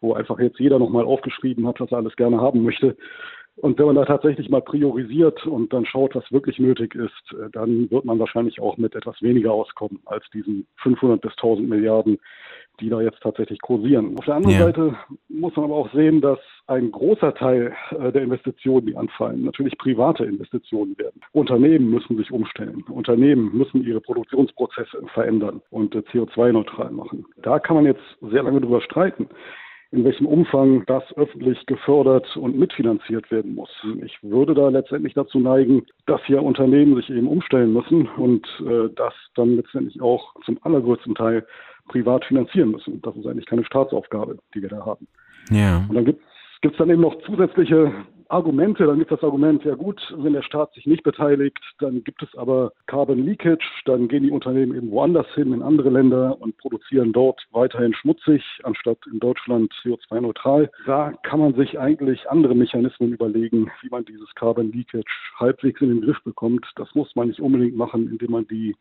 wo 0.00 0.14
einfach 0.14 0.38
jetzt 0.38 0.60
jeder 0.60 0.78
nochmal 0.78 1.04
aufgeschrieben 1.04 1.66
hat, 1.66 1.80
was 1.80 1.90
er 1.90 1.98
alles 1.98 2.16
gerne 2.16 2.40
haben 2.40 2.62
möchte. 2.62 2.96
Und 3.60 3.76
wenn 3.78 3.86
man 3.86 3.96
da 3.96 4.04
tatsächlich 4.04 4.48
mal 4.48 4.62
priorisiert 4.62 5.44
und 5.44 5.72
dann 5.72 5.84
schaut, 5.84 6.14
was 6.14 6.30
wirklich 6.30 6.60
nötig 6.60 6.94
ist, 6.94 7.32
äh, 7.32 7.50
dann 7.50 7.90
wird 7.90 8.04
man 8.04 8.20
wahrscheinlich 8.20 8.60
auch 8.60 8.76
mit 8.76 8.94
etwas 8.94 9.20
weniger 9.20 9.52
auskommen 9.52 10.00
als 10.06 10.24
diesen 10.32 10.66
500 10.76 11.20
bis 11.20 11.32
1000 11.32 11.68
Milliarden, 11.68 12.18
die 12.78 12.88
da 12.88 13.00
jetzt 13.00 13.20
tatsächlich 13.20 13.60
kursieren. 13.60 14.16
Auf 14.16 14.26
der 14.26 14.36
anderen 14.36 14.54
ja. 14.56 14.62
Seite 14.62 14.96
muss 15.28 15.56
man 15.56 15.64
aber 15.64 15.74
auch 15.74 15.92
sehen, 15.92 16.20
dass 16.20 16.38
ein 16.68 16.92
großer 16.92 17.34
Teil 17.34 17.74
äh, 17.90 18.12
der 18.12 18.22
Investitionen, 18.22 18.86
die 18.86 18.96
anfallen, 18.96 19.44
natürlich 19.44 19.76
private 19.78 20.24
Investitionen 20.24 20.96
werden. 20.98 21.20
Unternehmen 21.32 21.90
müssen 21.90 22.16
sich 22.16 22.30
umstellen. 22.30 22.84
Unternehmen 22.88 23.56
müssen 23.56 23.84
ihre 23.84 24.00
Produktionsprozesse 24.00 25.02
verändern 25.12 25.60
und 25.70 25.94
äh, 25.94 25.98
CO2-neutral 25.98 26.90
machen. 26.90 27.24
Da 27.42 27.58
kann 27.58 27.76
man 27.76 27.86
jetzt 27.86 28.02
sehr 28.20 28.42
lange 28.42 28.60
drüber 28.60 28.80
streiten 28.80 29.28
in 29.90 30.04
welchem 30.04 30.26
Umfang 30.26 30.84
das 30.86 31.02
öffentlich 31.16 31.64
gefördert 31.64 32.36
und 32.36 32.58
mitfinanziert 32.58 33.30
werden 33.30 33.54
muss. 33.54 33.70
Ich 34.04 34.22
würde 34.22 34.52
da 34.52 34.68
letztendlich 34.68 35.14
dazu 35.14 35.38
neigen, 35.38 35.86
dass 36.04 36.20
hier 36.26 36.42
Unternehmen 36.42 36.94
sich 36.96 37.08
eben 37.08 37.26
umstellen 37.26 37.72
müssen 37.72 38.06
und 38.06 38.46
äh, 38.60 38.90
das 38.94 39.14
dann 39.34 39.56
letztendlich 39.56 40.00
auch 40.02 40.34
zum 40.44 40.58
allergrößten 40.62 41.14
Teil 41.14 41.46
privat 41.88 42.24
finanzieren 42.26 42.72
müssen. 42.72 43.00
Das 43.00 43.16
ist 43.16 43.26
eigentlich 43.26 43.46
keine 43.46 43.64
Staatsaufgabe, 43.64 44.36
die 44.54 44.60
wir 44.60 44.68
da 44.68 44.84
haben. 44.84 45.06
Ja. 45.50 45.86
Und 45.88 45.94
dann 45.94 46.04
gibt 46.04 46.22
es 46.62 46.76
dann 46.76 46.90
eben 46.90 47.02
noch 47.02 47.20
zusätzliche 47.22 47.92
Argumente, 48.30 48.86
dann 48.86 48.98
gibt 48.98 49.10
es 49.10 49.20
das 49.20 49.24
Argument, 49.24 49.64
ja 49.64 49.74
gut, 49.74 50.00
wenn 50.18 50.34
der 50.34 50.42
Staat 50.42 50.74
sich 50.74 50.84
nicht 50.84 51.02
beteiligt, 51.02 51.58
dann 51.78 52.04
gibt 52.04 52.22
es 52.22 52.28
aber 52.36 52.72
Carbon 52.86 53.24
Leakage, 53.24 53.64
dann 53.86 54.06
gehen 54.08 54.24
die 54.24 54.30
Unternehmen 54.30 54.74
eben 54.74 54.90
woanders 54.90 55.26
hin, 55.34 55.54
in 55.54 55.62
andere 55.62 55.88
Länder 55.88 56.38
und 56.40 56.56
produzieren 56.58 57.12
dort 57.12 57.40
weiterhin 57.52 57.94
schmutzig, 57.94 58.42
anstatt 58.64 58.98
in 59.10 59.18
Deutschland 59.18 59.72
CO2-neutral. 59.82 60.70
Da 60.84 61.12
kann 61.22 61.40
man 61.40 61.54
sich 61.54 61.78
eigentlich 61.78 62.28
andere 62.28 62.54
Mechanismen 62.54 63.12
überlegen, 63.14 63.70
wie 63.80 63.88
man 63.88 64.04
dieses 64.04 64.34
Carbon 64.34 64.72
Leakage 64.72 65.10
halbwegs 65.38 65.80
in 65.80 65.88
den 65.88 66.02
Griff 66.02 66.22
bekommt. 66.22 66.66
Das 66.76 66.94
muss 66.94 67.14
man 67.16 67.28
nicht 67.28 67.40
unbedingt 67.40 67.76
machen, 67.76 68.10
indem 68.10 68.32
man 68.32 68.46
die 68.46 68.76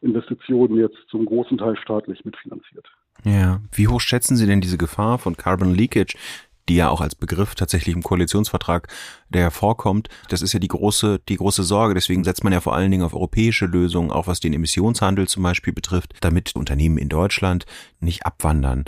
Investitionen 0.00 0.76
jetzt 0.76 0.98
zum 1.08 1.26
großen 1.26 1.58
Teil 1.58 1.76
staatlich 1.76 2.24
mitfinanziert. 2.24 2.86
Ja, 3.24 3.60
wie 3.72 3.88
hoch 3.88 4.00
schätzen 4.00 4.36
Sie 4.36 4.46
denn 4.46 4.60
diese 4.60 4.78
Gefahr 4.78 5.18
von 5.18 5.36
Carbon 5.36 5.74
Leakage? 5.74 6.16
Die 6.68 6.76
ja 6.76 6.88
auch 6.88 7.00
als 7.00 7.14
Begriff 7.14 7.54
tatsächlich 7.54 7.94
im 7.94 8.02
Koalitionsvertrag, 8.02 8.88
der 9.28 9.50
vorkommt. 9.50 10.08
Das 10.28 10.42
ist 10.42 10.52
ja 10.52 10.60
die 10.60 10.68
große, 10.68 11.20
die 11.28 11.36
große 11.36 11.62
Sorge. 11.62 11.94
Deswegen 11.94 12.24
setzt 12.24 12.44
man 12.44 12.52
ja 12.52 12.60
vor 12.60 12.74
allen 12.74 12.90
Dingen 12.90 13.04
auf 13.04 13.14
europäische 13.14 13.66
Lösungen, 13.66 14.10
auch 14.10 14.26
was 14.26 14.40
den 14.40 14.52
Emissionshandel 14.52 15.28
zum 15.28 15.42
Beispiel 15.42 15.72
betrifft, 15.72 16.14
damit 16.20 16.54
Unternehmen 16.54 16.98
in 16.98 17.08
Deutschland 17.08 17.66
nicht 18.00 18.24
abwandern. 18.26 18.84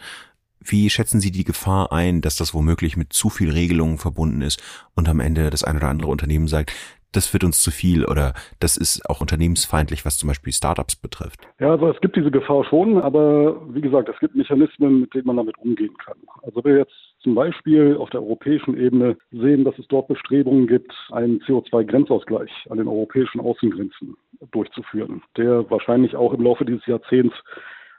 Wie 0.61 0.89
schätzen 0.89 1.21
Sie 1.21 1.31
die 1.31 1.45
Gefahr 1.45 1.93
ein, 1.93 2.23
dass 2.23 2.37
das 2.37 2.55
womöglich 2.55 2.97
mit 2.97 3.13
zu 3.13 3.29
viel 3.29 3.51
Regelungen 3.51 3.99
verbunden 3.99 4.41
ist 4.41 4.63
und 4.95 5.09
am 5.09 5.21
Ende 5.21 5.51
das 5.51 5.63
ein 5.63 5.77
oder 5.77 5.89
andere 5.89 6.11
Unternehmen 6.11 6.49
sagt, 6.49 6.73
das 7.13 7.33
wird 7.33 7.45
uns 7.45 7.63
zu 7.63 7.71
viel 7.71 8.05
oder 8.05 8.35
das 8.61 8.77
ist 8.77 9.09
auch 9.09 9.21
unternehmensfeindlich, 9.21 10.05
was 10.05 10.19
zum 10.19 10.29
Beispiel 10.29 10.53
Startups 10.53 10.97
betrifft? 10.97 11.47
Ja, 11.61 11.71
also 11.71 11.89
es 11.89 12.01
gibt 12.01 12.17
diese 12.17 12.31
Gefahr 12.31 12.65
schon, 12.65 13.01
aber 13.01 13.75
wie 13.75 13.81
gesagt, 13.81 14.09
es 14.09 14.19
gibt 14.19 14.35
Mechanismen, 14.35 15.03
mit 15.03 15.15
denen 15.15 15.27
man 15.27 15.37
damit 15.37 15.57
umgehen 15.59 15.97
kann. 16.05 16.17
Also 16.43 16.65
wir 16.65 16.79
jetzt 16.79 16.95
zum 17.25 17.35
Beispiel 17.35 17.97
auf 17.97 18.11
der 18.11 18.23
europäischen 18.23 18.77
Ebene 18.77 19.17
sehen, 19.33 19.65
dass 19.65 19.77
es 19.79 19.89
dort 19.89 20.09
Bestrebungen 20.09 20.67
gibt, 20.67 20.93
einen 21.11 21.41
CO2-Grenzausgleich 21.41 22.51
an 22.71 22.79
den 22.79 22.87
europäischen 22.87 23.41
Außengrenzen 23.41 24.15
durchzuführen, 24.53 25.23
der 25.37 25.69
wahrscheinlich 25.71 26.15
auch 26.15 26.35
im 26.35 26.43
Laufe 26.43 26.65
dieses 26.67 26.87
Jahrzehnts 26.87 27.35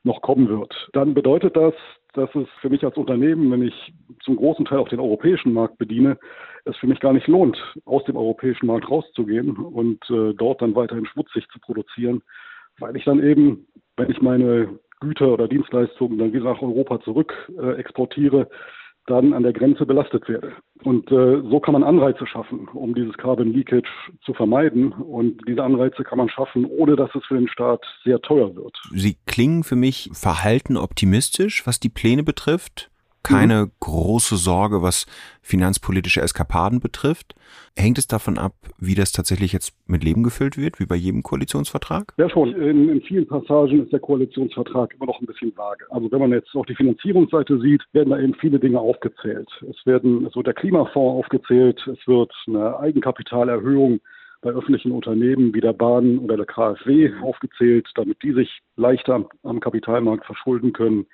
noch 0.03 0.22
kommen 0.22 0.48
wird. 0.48 0.89
Dann 0.94 1.15
bedeutet 1.15 1.58
das, 1.58 1.74
dass 2.13 2.34
es 2.36 2.48
für 2.62 2.70
mich 2.70 2.86
als 2.86 2.96
Unternehmen, 2.96 3.51
wenn 3.51 3.63
ich 3.63 3.94
zum 4.24 4.36
großen 4.36 4.65
Teil 4.65 4.77
auch 4.77 4.88
den 4.88 5.00
europäischen 5.00 5.51
Markt 5.51 5.79
bediene, 5.79 6.17
es 6.65 6.77
für 6.77 6.88
mich 6.88 7.00
gar 7.00 7.12
nicht 7.12 7.27
lohnt, 7.27 7.58
aus 7.86 8.03
dem 8.05 8.15
europäischen 8.15 8.67
Markt 8.67 8.89
rauszugehen 8.89 9.58
und 9.58 10.08
äh, 10.12 10.34
dort 10.34 10.62
dann 10.62 10.75
weiterhin 10.75 11.08
schmutzig 11.08 11.48
zu 11.51 11.60
produzieren, 11.60 12.22
weil 12.79 12.96
ich 12.96 13.03
dann 13.05 13.24
eben, 13.24 13.65
wenn 13.98 14.12
ich 14.12 14.22
meine 14.22 14.79
Güter 15.00 15.34
oder 15.34 15.48
Dienstleistungen 15.48 16.17
dann 16.20 16.32
wieder 16.32 16.46
nach 16.46 16.62
Europa 16.62 17.01
zurück 17.01 17.34
äh, 17.60 17.74
exportiere, 17.74 18.48
dann 19.07 19.33
an 19.33 19.43
der 19.43 19.53
Grenze 19.53 19.85
belastet 19.85 20.27
werde. 20.27 20.53
Und 20.83 21.12
äh, 21.12 21.41
so 21.50 21.59
kann 21.59 21.74
man 21.74 21.83
Anreize 21.83 22.25
schaffen, 22.27 22.67
um 22.74 22.93
dieses 22.93 23.15
Carbon 23.17 23.51
Leakage 23.51 23.88
zu 24.24 24.33
vermeiden. 24.33 24.91
Und 24.93 25.41
diese 25.47 25.63
Anreize 25.63 26.03
kann 26.03 26.17
man 26.17 26.29
schaffen, 26.29 26.65
ohne 26.65 26.95
dass 26.95 27.13
es 27.15 27.24
für 27.25 27.35
den 27.35 27.47
Staat 27.47 27.83
sehr 28.03 28.21
teuer 28.21 28.55
wird. 28.55 28.75
Sie 28.91 29.17
klingen 29.25 29.63
für 29.63 29.75
mich 29.75 30.09
verhalten 30.13 30.77
optimistisch, 30.77 31.65
was 31.65 31.79
die 31.79 31.89
Pläne 31.89 32.24
betrifft 32.24 32.89
keine 33.25 33.65
mhm. 33.65 33.72
große 33.79 34.38
Sorge, 34.38 34.82
was 34.82 35.05
finanzpolitische 35.41 36.22
Eskapaden 36.22 36.79
betrifft. 36.79 37.36
Hängt 37.75 37.98
es 37.98 38.08
davon 38.08 38.38
ab, 38.38 38.53
wie 38.77 38.96
das 38.96 39.12
tatsächlich 39.12 39.51
jetzt 39.53 39.74
mit 39.88 40.03
Leben 40.03 40.24
gefüllt 40.24 40.58
wird, 40.58 40.79
wie 40.79 40.86
bei 40.86 40.96
jedem 40.96 41.24
Koalitionsvertrag? 41.24 42.13
Ja 42.17 42.29
schon. 42.29 42.53
In, 42.53 42.89
in 42.89 43.01
vielen 43.01 43.27
Passagen 43.27 43.84
ist 43.84 43.91
der 43.91 44.00
Koalitionsvertrag 44.00 44.94
immer 44.96 45.08
noch 45.08 45.20
ein 45.20 45.25
bisschen 45.25 45.55
vage. 45.58 45.86
Also 45.89 46.12
wenn 46.12 46.20
man 46.20 46.32
jetzt 46.32 46.55
auf 46.55 46.65
die 46.65 46.75
Finanzierungsseite 46.75 47.60
sieht, 47.60 47.84
werden 47.94 48.12
da 48.12 48.20
eben 48.20 48.36
viele 48.36 48.60
Dinge 48.60 48.79
aufgezählt. 48.79 49.50
Es 49.70 49.86
werden, 49.86 50.25
es 50.25 50.36
wird 50.36 50.48
der 50.48 50.53
Klimafonds 50.53 51.25
aufgezählt, 51.25 51.79
es 51.88 52.08
wird 52.08 52.32
eine 52.48 52.79
Eigenkapitalerhöhung 52.79 54.00
bei 54.46 54.51
öffentlichen 54.51 54.91
Unternehmen 54.91 55.53
wie 55.53 55.60
der 55.60 55.74
Bahn 55.74 56.20
oder 56.20 56.38
der 56.38 56.46
KfW 56.46 57.12
aufgezählt, 57.24 57.89
damit 57.96 58.22
die 58.22 58.32
sich 58.32 58.62
leichter 58.75 59.27
am 59.44 59.60
Kapitalmarkt 59.60 60.25
verschulden 60.25 60.72
können. 60.72 61.08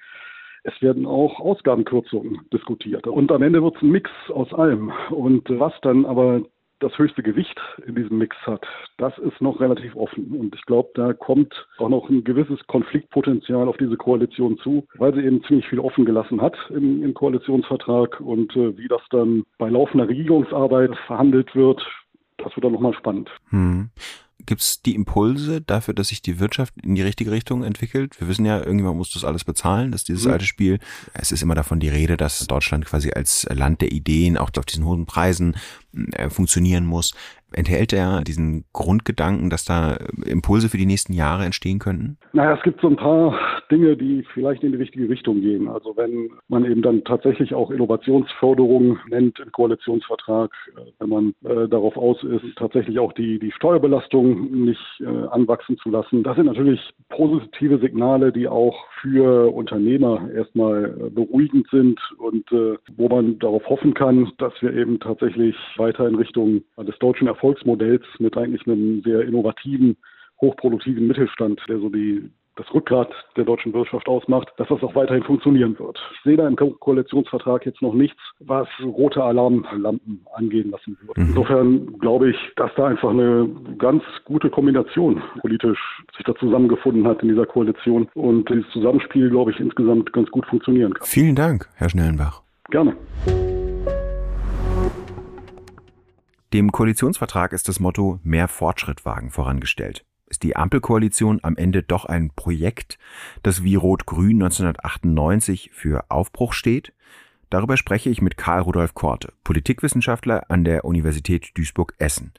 Es 0.63 0.79
werden 0.81 1.05
auch 1.05 1.39
Ausgabenkürzungen 1.39 2.41
diskutiert. 2.53 3.07
Und 3.07 3.31
am 3.31 3.41
Ende 3.41 3.63
wird 3.63 3.75
es 3.77 3.81
ein 3.81 3.89
Mix 3.89 4.09
aus 4.29 4.53
allem. 4.53 4.91
Und 5.09 5.49
was 5.49 5.73
dann 5.81 6.05
aber 6.05 6.41
das 6.81 6.97
höchste 6.97 7.23
Gewicht 7.23 7.59
in 7.85 7.95
diesem 7.95 8.17
Mix 8.17 8.35
hat, 8.45 8.65
das 8.97 9.17
ist 9.19 9.39
noch 9.39 9.59
relativ 9.59 9.95
offen. 9.95 10.35
Und 10.37 10.53
ich 10.55 10.65
glaube, 10.65 10.89
da 10.95 11.13
kommt 11.13 11.53
auch 11.77 11.89
noch 11.89 12.09
ein 12.09 12.23
gewisses 12.23 12.59
Konfliktpotenzial 12.67 13.67
auf 13.67 13.77
diese 13.77 13.97
Koalition 13.97 14.57
zu, 14.59 14.87
weil 14.95 15.13
sie 15.13 15.21
eben 15.21 15.43
ziemlich 15.43 15.67
viel 15.67 15.79
offen 15.79 16.05
gelassen 16.05 16.41
hat 16.41 16.57
im, 16.69 17.03
im 17.03 17.13
Koalitionsvertrag. 17.13 18.19
Und 18.19 18.55
äh, 18.55 18.77
wie 18.77 18.87
das 18.87 19.01
dann 19.11 19.43
bei 19.57 19.69
laufender 19.69 20.07
Regierungsarbeit 20.07 20.95
verhandelt 21.07 21.55
wird, 21.55 21.81
das 22.37 22.55
wird 22.55 22.65
dann 22.65 22.73
nochmal 22.73 22.93
spannend. 22.93 23.29
Hm. 23.49 23.89
Gibt 24.45 24.61
es 24.61 24.81
die 24.81 24.95
Impulse 24.95 25.61
dafür, 25.61 25.93
dass 25.93 26.09
sich 26.09 26.21
die 26.21 26.39
Wirtschaft 26.39 26.73
in 26.81 26.95
die 26.95 27.01
richtige 27.01 27.31
Richtung 27.31 27.63
entwickelt? 27.63 28.19
Wir 28.19 28.27
wissen 28.27 28.45
ja, 28.45 28.59
irgendjemand 28.59 28.97
muss 28.97 29.11
das 29.11 29.25
alles 29.25 29.43
bezahlen, 29.43 29.91
dass 29.91 30.03
dieses 30.03 30.25
mhm. 30.25 30.31
alte 30.31 30.45
Spiel. 30.45 30.79
Es 31.13 31.31
ist 31.31 31.41
immer 31.41 31.55
davon 31.55 31.79
die 31.79 31.89
Rede, 31.89 32.17
dass 32.17 32.45
Deutschland 32.47 32.85
quasi 32.85 33.11
als 33.11 33.47
Land 33.49 33.81
der 33.81 33.91
Ideen 33.91 34.37
auch 34.37 34.51
auf 34.57 34.65
diesen 34.65 34.85
hohen 34.85 35.05
Preisen 35.05 35.55
äh, 36.13 36.29
funktionieren 36.29 36.85
muss 36.85 37.13
enthält 37.53 37.93
er 37.93 38.21
diesen 38.21 38.65
Grundgedanken, 38.73 39.49
dass 39.49 39.65
da 39.65 39.97
Impulse 40.25 40.69
für 40.69 40.77
die 40.77 40.85
nächsten 40.85 41.13
Jahre 41.13 41.45
entstehen 41.45 41.79
könnten? 41.79 42.17
Naja, 42.33 42.55
es 42.55 42.63
gibt 42.63 42.81
so 42.81 42.87
ein 42.87 42.95
paar 42.95 43.37
Dinge, 43.69 43.95
die 43.97 44.23
vielleicht 44.33 44.63
in 44.63 44.71
die 44.71 44.77
richtige 44.77 45.09
Richtung 45.09 45.41
gehen. 45.41 45.67
Also 45.67 45.95
wenn 45.97 46.29
man 46.47 46.65
eben 46.65 46.81
dann 46.81 47.03
tatsächlich 47.03 47.53
auch 47.53 47.71
Innovationsförderung 47.71 48.99
nennt 49.09 49.39
im 49.39 49.51
Koalitionsvertrag, 49.51 50.51
äh, 50.75 50.81
wenn 50.99 51.09
man 51.09 51.33
äh, 51.43 51.67
darauf 51.67 51.97
aus 51.97 52.23
ist, 52.23 52.43
tatsächlich 52.57 52.99
auch 52.99 53.13
die, 53.13 53.39
die 53.39 53.51
Steuerbelastung 53.51 54.65
nicht 54.65 55.01
äh, 55.01 55.05
anwachsen 55.05 55.77
zu 55.77 55.89
lassen. 55.89 56.23
Das 56.23 56.35
sind 56.35 56.45
natürlich 56.45 56.79
positive 57.09 57.79
Signale, 57.79 58.31
die 58.31 58.47
auch 58.47 58.77
für 59.01 59.53
Unternehmer 59.53 60.29
erstmal 60.33 60.85
äh, 60.85 61.09
beruhigend 61.09 61.67
sind 61.69 61.99
und 62.17 62.49
äh, 62.51 62.77
wo 62.95 63.09
man 63.09 63.39
darauf 63.39 63.67
hoffen 63.67 63.93
kann, 63.93 64.31
dass 64.37 64.53
wir 64.61 64.73
eben 64.73 64.99
tatsächlich 64.99 65.55
weiter 65.77 66.07
in 66.07 66.15
Richtung 66.15 66.61
des 66.77 66.97
deutschen 66.99 67.27
Erfolgs 67.27 67.40
Erfolgsmodells 67.41 68.03
mit 68.19 68.37
eigentlich 68.37 68.67
einem 68.67 69.01
sehr 69.01 69.21
innovativen, 69.21 69.97
hochproduktiven 70.39 71.07
Mittelstand, 71.07 71.59
der 71.67 71.79
so 71.79 71.89
die 71.89 72.29
das 72.57 72.71
Rückgrat 72.73 73.09
der 73.37 73.45
deutschen 73.45 73.73
Wirtschaft 73.73 74.07
ausmacht, 74.09 74.49
dass 74.57 74.67
das 74.67 74.83
auch 74.83 74.93
weiterhin 74.93 75.23
funktionieren 75.23 75.79
wird. 75.79 75.97
Ich 76.13 76.23
sehe 76.23 76.35
da 76.35 76.45
im 76.47 76.57
Ko 76.57 76.71
Koalitionsvertrag 76.71 77.65
jetzt 77.65 77.81
noch 77.81 77.93
nichts, 77.93 78.19
was 78.39 78.67
rote 78.83 79.23
Alarmlampen 79.23 80.25
angehen 80.33 80.69
lassen 80.69 80.97
wird. 81.01 81.17
Mhm. 81.17 81.27
Insofern 81.27 81.97
glaube 81.99 82.29
ich, 82.29 82.35
dass 82.57 82.69
da 82.75 82.87
einfach 82.87 83.09
eine 83.09 83.49
ganz 83.77 84.03
gute 84.25 84.49
Kombination 84.49 85.23
politisch 85.39 85.79
sich 86.15 86.25
da 86.25 86.35
zusammengefunden 86.35 87.07
hat 87.07 87.23
in 87.23 87.29
dieser 87.29 87.45
Koalition 87.45 88.09
und 88.15 88.49
dieses 88.49 88.69
Zusammenspiel, 88.71 89.29
glaube 89.29 89.51
ich, 89.51 89.59
insgesamt 89.59 90.11
ganz 90.11 90.29
gut 90.29 90.45
funktionieren 90.45 90.93
kann. 90.93 91.07
Vielen 91.07 91.35
Dank, 91.35 91.69
Herr 91.75 91.89
Schnellenbach. 91.89 92.41
Gerne. 92.69 92.97
Dem 96.53 96.73
Koalitionsvertrag 96.73 97.53
ist 97.53 97.69
das 97.69 97.79
Motto 97.79 98.19
Mehr 98.23 98.49
Fortschritt 98.49 99.05
wagen 99.05 99.31
vorangestellt. 99.31 100.03
Ist 100.27 100.43
die 100.43 100.57
Ampelkoalition 100.57 101.39
am 101.43 101.55
Ende 101.55 101.81
doch 101.81 102.03
ein 102.03 102.31
Projekt, 102.35 102.97
das 103.41 103.63
wie 103.63 103.75
Rot-Grün 103.75 104.43
1998 104.43 105.71
für 105.71 106.03
Aufbruch 106.09 106.51
steht? 106.51 106.91
Darüber 107.49 107.77
spreche 107.77 108.09
ich 108.09 108.21
mit 108.21 108.35
Karl 108.35 108.63
Rudolf 108.63 108.95
Korte, 108.95 109.31
Politikwissenschaftler 109.45 110.51
an 110.51 110.65
der 110.65 110.83
Universität 110.83 111.57
Duisburg-Essen. 111.57 112.33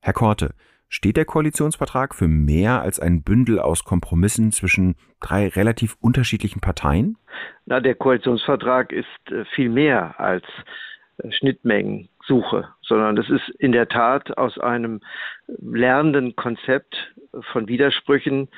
Herr 0.00 0.14
Korte, 0.14 0.54
steht 0.88 1.18
der 1.18 1.26
Koalitionsvertrag 1.26 2.14
für 2.14 2.28
mehr 2.28 2.80
als 2.80 2.98
ein 2.98 3.22
Bündel 3.22 3.58
aus 3.58 3.84
Kompromissen 3.84 4.52
zwischen 4.52 4.96
drei 5.20 5.48
relativ 5.48 5.98
unterschiedlichen 6.00 6.60
Parteien? 6.60 7.18
Na, 7.66 7.80
der 7.80 7.94
Koalitionsvertrag 7.94 8.90
ist 8.90 9.30
äh, 9.30 9.44
viel 9.54 9.68
mehr 9.68 10.18
als 10.18 10.44
äh, 11.18 11.30
Schnittmengen 11.30 12.08
suche, 12.30 12.68
sondern 12.80 13.16
das 13.16 13.28
ist 13.28 13.48
in 13.58 13.72
der 13.72 13.88
Tat 13.88 14.38
aus 14.38 14.56
einem 14.56 15.00
lernenden 15.48 16.36
Konzept 16.36 17.12
von 17.52 17.66
Widersprüchen 17.66 18.48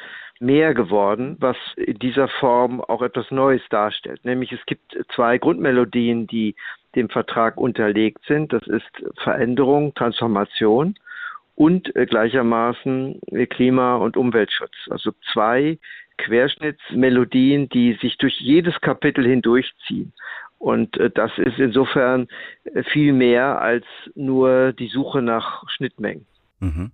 mehr 0.40 0.74
geworden, 0.74 1.36
was 1.40 1.56
in 1.76 1.98
dieser 1.98 2.28
Form 2.28 2.82
auch 2.82 3.00
etwas 3.00 3.30
Neues 3.30 3.62
darstellt. 3.70 4.22
Nämlich 4.26 4.52
es 4.52 4.64
gibt 4.66 4.94
zwei 5.14 5.38
Grundmelodien, 5.38 6.26
die 6.26 6.54
dem 6.94 7.08
Vertrag 7.08 7.56
unterlegt 7.56 8.22
sind. 8.26 8.52
Das 8.52 8.66
ist 8.66 8.90
Veränderung, 9.22 9.94
Transformation 9.94 10.94
und 11.54 11.90
gleichermaßen 11.94 13.20
Klima- 13.48 13.96
und 13.96 14.18
Umweltschutz. 14.18 14.74
Also 14.90 15.12
zwei 15.32 15.78
Querschnittsmelodien, 16.18 17.70
die 17.70 17.94
sich 18.02 18.18
durch 18.18 18.38
jedes 18.38 18.78
Kapitel 18.82 19.24
hindurchziehen. 19.24 20.12
Und 20.62 20.96
äh, 20.96 21.10
das 21.10 21.32
ist 21.38 21.58
insofern 21.58 22.28
äh, 22.62 22.84
viel 22.84 23.12
mehr 23.12 23.60
als 23.60 23.84
nur 24.14 24.72
die 24.72 24.86
Suche 24.86 25.20
nach 25.20 25.68
Schnittmengen. 25.68 26.24
Mhm. 26.60 26.92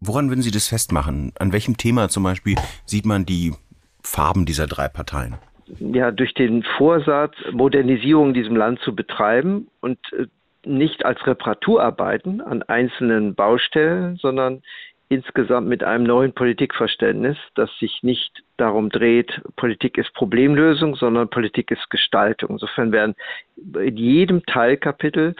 Woran 0.00 0.30
würden 0.30 0.42
Sie 0.42 0.50
das 0.50 0.66
festmachen? 0.66 1.32
An 1.38 1.52
welchem 1.52 1.76
Thema 1.76 2.08
zum 2.08 2.24
Beispiel 2.24 2.56
sieht 2.86 3.06
man 3.06 3.24
die 3.24 3.54
Farben 4.02 4.46
dieser 4.46 4.66
drei 4.66 4.88
Parteien? 4.88 5.36
Ja, 5.78 6.10
durch 6.10 6.34
den 6.34 6.64
Vorsatz, 6.76 7.36
Modernisierung 7.52 8.28
in 8.28 8.34
diesem 8.34 8.56
Land 8.56 8.80
zu 8.80 8.96
betreiben 8.96 9.68
und 9.80 10.00
äh, 10.14 10.26
nicht 10.66 11.04
als 11.04 11.24
Reparaturarbeiten 11.24 12.40
an 12.40 12.64
einzelnen 12.64 13.36
Baustellen, 13.36 14.16
sondern 14.16 14.62
insgesamt 15.08 15.68
mit 15.68 15.82
einem 15.82 16.04
neuen 16.04 16.32
Politikverständnis, 16.32 17.36
das 17.54 17.70
sich 17.78 18.02
nicht 18.02 18.42
darum 18.56 18.90
dreht, 18.90 19.40
Politik 19.56 19.96
ist 19.96 20.12
Problemlösung, 20.14 20.96
sondern 20.96 21.30
Politik 21.30 21.70
ist 21.70 21.88
Gestaltung. 21.90 22.50
Insofern 22.50 22.92
werden 22.92 23.14
in 23.56 23.96
jedem 23.96 24.44
Teilkapitel 24.44 25.34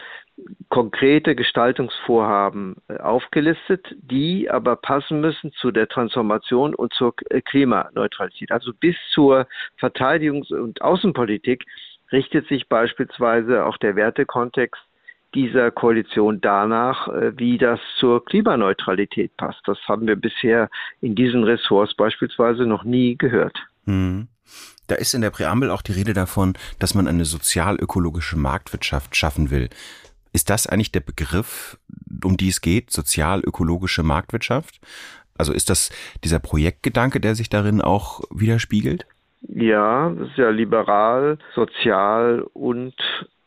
konkrete 0.69 1.35
Gestaltungsvorhaben 1.35 2.77
äh, 2.87 2.97
aufgelistet, 2.97 3.85
die 3.99 4.49
aber 4.49 4.75
passen 4.77 5.19
müssen 5.21 5.51
zu 5.53 5.71
der 5.71 5.87
Transformation 5.87 6.73
und 6.73 6.93
zur 6.93 7.13
äh, 7.29 7.41
Klimaneutralität. 7.41 8.51
Also 8.51 8.71
bis 8.73 8.95
zur 9.11 9.47
Verteidigungs- 9.79 10.53
und 10.53 10.81
Außenpolitik 10.81 11.65
richtet 12.11 12.47
sich 12.47 12.69
beispielsweise 12.69 13.65
auch 13.65 13.77
der 13.77 13.95
Wertekontext 13.95 14.81
dieser 15.33 15.71
Koalition 15.71 16.41
danach, 16.41 17.07
äh, 17.07 17.37
wie 17.37 17.57
das 17.57 17.79
zur 17.99 18.23
Klimaneutralität 18.25 19.35
passt. 19.37 19.61
Das 19.65 19.77
haben 19.87 20.07
wir 20.07 20.15
bisher 20.15 20.69
in 21.01 21.15
diesen 21.15 21.43
Ressorts 21.43 21.93
beispielsweise 21.93 22.65
noch 22.65 22.83
nie 22.83 23.17
gehört. 23.17 23.57
Hm. 23.85 24.27
Da 24.87 24.95
ist 24.95 25.13
in 25.13 25.21
der 25.21 25.29
Präambel 25.29 25.69
auch 25.69 25.83
die 25.83 25.91
Rede 25.91 26.13
davon, 26.13 26.53
dass 26.79 26.95
man 26.95 27.07
eine 27.07 27.25
sozial-ökologische 27.25 28.37
Marktwirtschaft 28.37 29.15
schaffen 29.15 29.51
will. 29.51 29.69
Ist 30.33 30.49
das 30.49 30.65
eigentlich 30.65 30.91
der 30.91 30.99
Begriff, 31.01 31.77
um 32.23 32.37
die 32.37 32.49
es 32.49 32.61
geht, 32.61 32.91
sozial-ökologische 32.91 34.03
Marktwirtschaft? 34.03 34.79
Also 35.37 35.53
ist 35.53 35.69
das 35.69 35.91
dieser 36.23 36.39
Projektgedanke, 36.39 37.19
der 37.19 37.35
sich 37.35 37.49
darin 37.49 37.81
auch 37.81 38.21
widerspiegelt? 38.31 39.05
Ja, 39.41 40.09
das 40.09 40.29
ist 40.29 40.37
ja 40.37 40.49
liberal, 40.49 41.37
sozial 41.55 42.45
und 42.53 42.93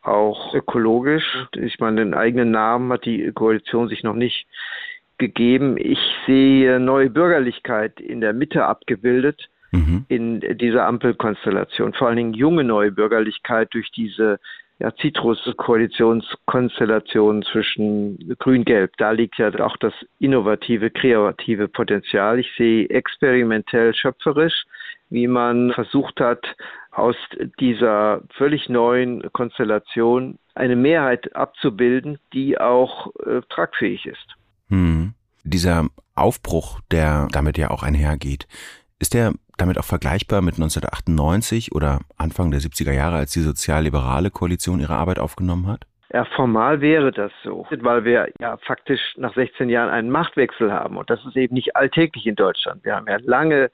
auch 0.03 0.55
ökologisch. 0.55 1.47
Ich 1.57 1.79
meine, 1.79 2.03
den 2.03 2.15
eigenen 2.15 2.51
Namen 2.51 2.91
hat 2.93 3.05
die 3.05 3.31
Koalition 3.33 3.89
sich 3.89 4.03
noch 4.03 4.15
nicht 4.15 4.47
gegeben. 5.19 5.77
Ich 5.79 6.01
sehe 6.27 6.81
neue 6.81 7.11
Bürgerlichkeit 7.11 8.01
in 8.01 8.21
der 8.21 8.33
Mitte 8.33 8.65
abgebildet 8.65 9.49
mhm. 9.71 10.05
in 10.09 10.41
dieser 10.59 10.87
Ampelkonstellation. 10.87 11.93
Vor 11.95 12.09
allen 12.09 12.17
Dingen 12.17 12.35
junge 12.35 12.65
neue 12.65 12.91
Bürgerlichkeit 12.93 13.73
durch 13.73 13.91
diese 13.93 14.41
ja, 14.79 14.91
Citrus-Koalitionskonstellation 14.91 17.43
zwischen 17.45 18.37
Grün-Gelb. 18.39 18.93
Da 18.99 19.13
liegt 19.13 19.39
ja 19.39 19.55
auch 19.61 19.77
das 19.77 19.95
innovative, 20.19 20.91
kreative 20.91 21.69
Potenzial. 21.69 22.41
Ich 22.41 22.51
sehe 22.57 22.91
experimentell 22.91 23.95
schöpferisch, 23.95 24.65
wie 25.11 25.29
man 25.29 25.71
versucht 25.73 26.19
hat, 26.21 26.45
aus 26.93 27.17
dieser 27.59 28.21
völlig 28.37 28.69
neuen 28.69 29.33
Konstellation 29.33 30.39
eine 30.55 30.77
Mehrheit 30.77 31.35
abzubilden, 31.35 32.19
die 32.33 32.59
auch 32.59 33.09
äh, 33.27 33.41
tragfähig 33.49 34.07
ist. 34.07 34.37
Hm. 34.69 35.15
Dieser 35.43 35.87
Aufbruch, 36.15 36.81
der 36.91 37.29
damit 37.33 37.59
ja 37.59 37.71
auch 37.71 37.83
einhergeht, 37.83 38.47
ist 39.01 39.15
der 39.15 39.33
damit 39.57 39.79
auch 39.79 39.85
vergleichbar 39.85 40.43
mit 40.43 40.55
1998 40.55 41.73
oder 41.73 42.01
Anfang 42.17 42.51
der 42.51 42.61
70er 42.61 42.93
Jahre, 42.93 43.17
als 43.17 43.33
die 43.33 43.41
sozialliberale 43.41 44.31
Koalition 44.31 44.81
ihre 44.81 44.95
Arbeit 44.95 45.19
aufgenommen 45.19 45.67
hat? 45.67 45.87
Ja, 46.13 46.27
formal 46.37 46.81
wäre 46.83 47.11
das 47.11 47.33
so, 47.43 47.67
weil 47.71 48.05
wir 48.05 48.29
ja 48.39 48.59
faktisch 48.59 49.01
nach 49.17 49.35
16 49.35 49.71
Jahren 49.71 49.89
einen 49.89 50.11
Machtwechsel 50.11 50.71
haben. 50.71 50.99
Und 50.99 51.09
das 51.09 51.25
ist 51.25 51.37
eben 51.37 51.55
nicht 51.55 51.75
alltäglich 51.75 52.27
in 52.27 52.35
Deutschland. 52.35 52.85
Wir 52.85 52.97
haben 52.97 53.07
ja 53.09 53.17
lange 53.23 53.71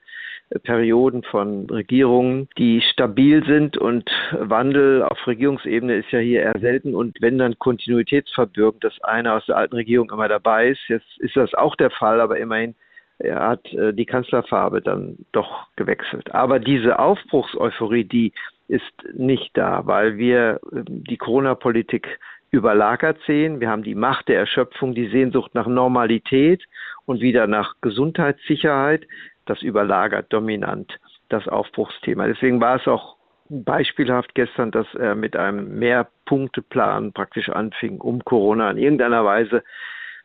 Perioden 0.62 1.22
von 1.22 1.68
Regierungen, 1.68 2.48
die 2.56 2.80
stabil 2.80 3.44
sind 3.44 3.76
und 3.76 4.10
Wandel 4.32 5.02
auf 5.02 5.26
Regierungsebene 5.26 5.96
ist 5.96 6.10
ja 6.10 6.20
hier 6.20 6.40
eher 6.42 6.58
selten 6.58 6.94
und 6.94 7.20
wenn 7.20 7.38
dann 7.38 7.58
Kontinuitätsverbürgen, 7.58 8.80
dass 8.80 9.00
einer 9.02 9.34
aus 9.34 9.46
der 9.46 9.56
alten 9.56 9.74
Regierung 9.74 10.10
immer 10.10 10.28
dabei 10.28 10.68
ist, 10.68 10.80
jetzt 10.88 11.18
ist 11.18 11.36
das 11.36 11.52
auch 11.54 11.76
der 11.76 11.90
Fall, 11.90 12.20
aber 12.20 12.38
immerhin 12.38 12.74
er 13.18 13.40
hat 13.40 13.72
äh, 13.72 13.92
die 13.92 14.06
Kanzlerfarbe 14.06 14.80
dann 14.80 15.16
doch 15.32 15.66
gewechselt. 15.76 16.32
Aber 16.34 16.60
diese 16.60 16.98
Aufbruchseuphorie, 16.98 18.04
die 18.04 18.32
ist 18.68 18.84
nicht 19.14 19.50
da, 19.56 19.86
weil 19.86 20.18
wir 20.18 20.60
ähm, 20.72 20.84
die 21.04 21.16
Corona-Politik 21.16 22.18
überlagert 22.50 23.18
sehen. 23.26 23.60
Wir 23.60 23.70
haben 23.70 23.82
die 23.82 23.94
Macht 23.94 24.28
der 24.28 24.38
Erschöpfung, 24.38 24.94
die 24.94 25.08
Sehnsucht 25.08 25.54
nach 25.54 25.66
Normalität 25.66 26.64
und 27.04 27.20
wieder 27.20 27.46
nach 27.46 27.74
Gesundheitssicherheit. 27.80 29.06
Das 29.48 29.62
überlagert 29.62 30.30
dominant 30.30 30.98
das 31.30 31.48
Aufbruchsthema. 31.48 32.26
Deswegen 32.26 32.60
war 32.60 32.76
es 32.76 32.86
auch 32.86 33.16
beispielhaft 33.48 34.34
gestern, 34.34 34.70
dass 34.70 34.86
er 34.94 35.14
mit 35.14 35.36
einem 35.36 35.78
Mehrpunkteplan 35.78 37.12
praktisch 37.12 37.48
anfing, 37.48 37.98
um 37.98 38.22
Corona 38.24 38.70
in 38.70 38.76
irgendeiner 38.76 39.24
Weise 39.24 39.64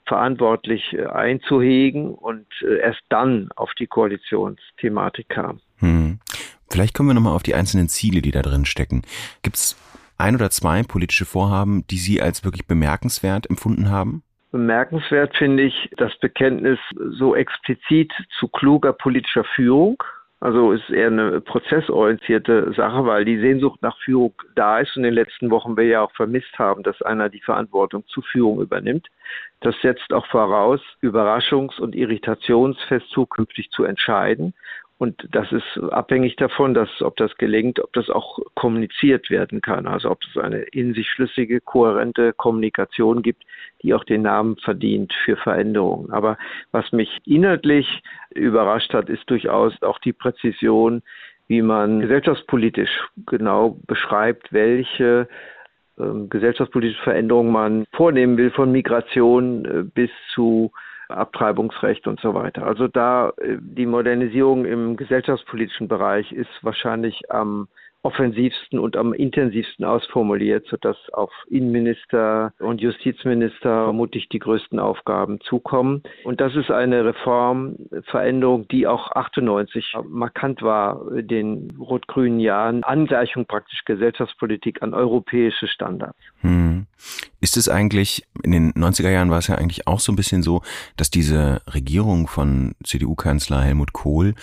verantwortlich 0.05 0.93
äh, 0.93 1.05
einzuhegen 1.05 2.13
und 2.13 2.47
äh, 2.61 2.79
erst 2.79 3.01
dann 3.07 3.49
auf 3.55 3.73
die 3.79 3.87
Koalitionsthematik 3.87 5.29
kam. 5.29 5.61
Hm. 5.77 6.19
Vielleicht 6.69 6.93
kommen 6.93 7.09
wir 7.09 7.13
nochmal 7.13 7.35
auf 7.35 7.43
die 7.43 7.55
einzelnen 7.55 7.87
Ziele, 7.87 8.21
die 8.21 8.31
da 8.31 8.41
drin 8.41 8.65
stecken. 8.65 9.03
Gibt 9.41 9.55
es 9.55 9.77
ein 10.17 10.35
oder 10.35 10.49
zwei 10.49 10.83
politische 10.83 11.25
Vorhaben, 11.25 11.87
die 11.87 11.97
Sie 11.97 12.21
als 12.21 12.43
wirklich 12.43 12.67
bemerkenswert 12.67 13.49
empfunden 13.49 13.89
haben? 13.89 14.23
Bemerkenswert 14.53 15.35
finde 15.35 15.63
ich 15.63 15.89
das 15.97 16.15
Bekenntnis 16.19 16.77
so 16.95 17.35
explizit 17.35 18.13
zu 18.37 18.47
kluger 18.47 18.93
politischer 18.93 19.43
Führung. 19.43 20.01
Also 20.41 20.73
ist 20.73 20.91
eher 20.91 21.07
eine 21.07 21.41
prozessorientierte 21.41 22.71
Sache, 22.73 23.03
weil 23.07 23.25
die 23.25 23.39
Sehnsucht 23.39 23.81
nach 23.81 23.97
Führung 24.01 24.35
da 24.53 24.77
ist 24.77 24.95
und 24.95 25.05
in 25.05 25.15
den 25.15 25.15
letzten 25.15 25.49
Wochen 25.49 25.75
wir 25.75 25.85
ja 25.85 26.01
auch 26.01 26.11
vermisst 26.11 26.59
haben, 26.59 26.83
dass 26.83 27.01
einer 27.01 27.29
die 27.29 27.41
Verantwortung 27.41 28.05
zu 28.05 28.21
Führung 28.21 28.61
übernimmt. 28.61 29.07
Das 29.61 29.73
setzt 29.81 30.13
auch 30.13 30.27
voraus, 30.27 30.81
überraschungs- 31.01 31.79
und 31.79 31.95
irritationsfest 31.95 33.09
zukünftig 33.09 33.71
zu 33.71 33.85
entscheiden 33.85 34.53
und 34.99 35.27
das 35.31 35.51
ist 35.51 35.79
abhängig 35.91 36.35
davon, 36.37 36.73
dass, 36.73 37.01
ob 37.01 37.17
das 37.17 37.35
gelingt, 37.37 37.79
ob 37.79 37.91
das 37.93 38.09
auch 38.09 38.39
kommuniziert 38.55 39.29
werden 39.29 39.59
kann. 39.59 39.87
Also 39.87 40.09
ob 40.11 40.19
es 40.23 40.41
eine 40.41 40.59
in 40.59 40.93
sich 40.93 41.09
schlüssige, 41.09 41.59
kohärente 41.59 42.31
Kommunikation 42.33 43.21
gibt, 43.21 43.43
die 43.81 43.93
auch 43.93 44.03
den 44.03 44.21
Namen 44.21 44.55
verdient 44.57 45.11
für 45.25 45.35
Veränderungen. 45.35 46.11
Aber 46.11 46.37
was 46.71 46.91
mich 46.91 47.19
inhaltlich 47.25 48.01
überrascht 48.29 48.93
hat, 48.93 49.09
ist 49.09 49.29
durchaus 49.29 49.73
auch 49.81 49.99
die 49.99 50.13
Präzision, 50.13 51.01
wie 51.47 51.61
man 51.61 51.99
gesellschaftspolitisch 51.99 52.91
genau 53.25 53.77
beschreibt, 53.87 54.53
welche 54.53 55.27
äh, 55.97 56.27
gesellschaftspolitische 56.29 57.03
Veränderungen 57.03 57.51
man 57.51 57.85
vornehmen 57.93 58.37
will, 58.37 58.51
von 58.51 58.71
Migration 58.71 59.65
äh, 59.65 59.83
bis 59.83 60.11
zu 60.33 60.71
Abtreibungsrecht 61.17 62.07
und 62.07 62.19
so 62.19 62.33
weiter. 62.33 62.65
Also 62.65 62.87
da 62.87 63.29
äh, 63.37 63.57
die 63.59 63.85
Modernisierung 63.85 64.65
im 64.65 64.97
gesellschaftspolitischen 64.97 65.87
Bereich 65.87 66.31
ist 66.31 66.49
wahrscheinlich 66.61 67.21
am 67.29 67.67
offensivsten 68.03 68.79
und 68.79 68.97
am 68.97 69.13
intensivsten 69.13 69.85
ausformuliert, 69.85 70.67
sodass 70.69 70.97
auf 71.13 71.31
Innenminister 71.49 72.53
und 72.59 72.81
Justizminister 72.81 73.85
vermutlich 73.85 74.27
die 74.29 74.39
größten 74.39 74.77
Aufgaben 74.79 75.39
zukommen. 75.41 76.03
Und 76.25 76.41
das 76.41 76.55
ist 76.55 76.69
eine 76.69 77.05
Reformveränderung, 77.05 78.67
die 78.67 78.87
auch 78.87 79.11
98 79.11 79.93
markant 80.07 80.61
war, 80.61 81.01
den 81.21 81.71
rot-grünen 81.79 82.39
Jahren, 82.39 82.83
Angleichung 82.83 83.45
praktisch 83.45 83.83
Gesellschaftspolitik 83.85 84.81
an 84.83 84.93
europäische 84.93 85.67
Standards. 85.67 86.19
Hm. 86.41 86.85
Ist 87.39 87.57
es 87.57 87.67
eigentlich, 87.67 88.23
in 88.43 88.51
den 88.51 88.73
90er 88.73 89.09
Jahren 89.09 89.29
war 89.29 89.39
es 89.39 89.47
ja 89.47 89.55
eigentlich 89.55 89.87
auch 89.87 89.99
so 89.99 90.11
ein 90.11 90.15
bisschen 90.15 90.43
so, 90.43 90.61
dass 90.95 91.09
diese 91.09 91.61
Regierung 91.73 92.27
von 92.27 92.75
CDU-Kanzler 92.83 93.61
Helmut 93.61 93.93
Kohl 93.93 94.35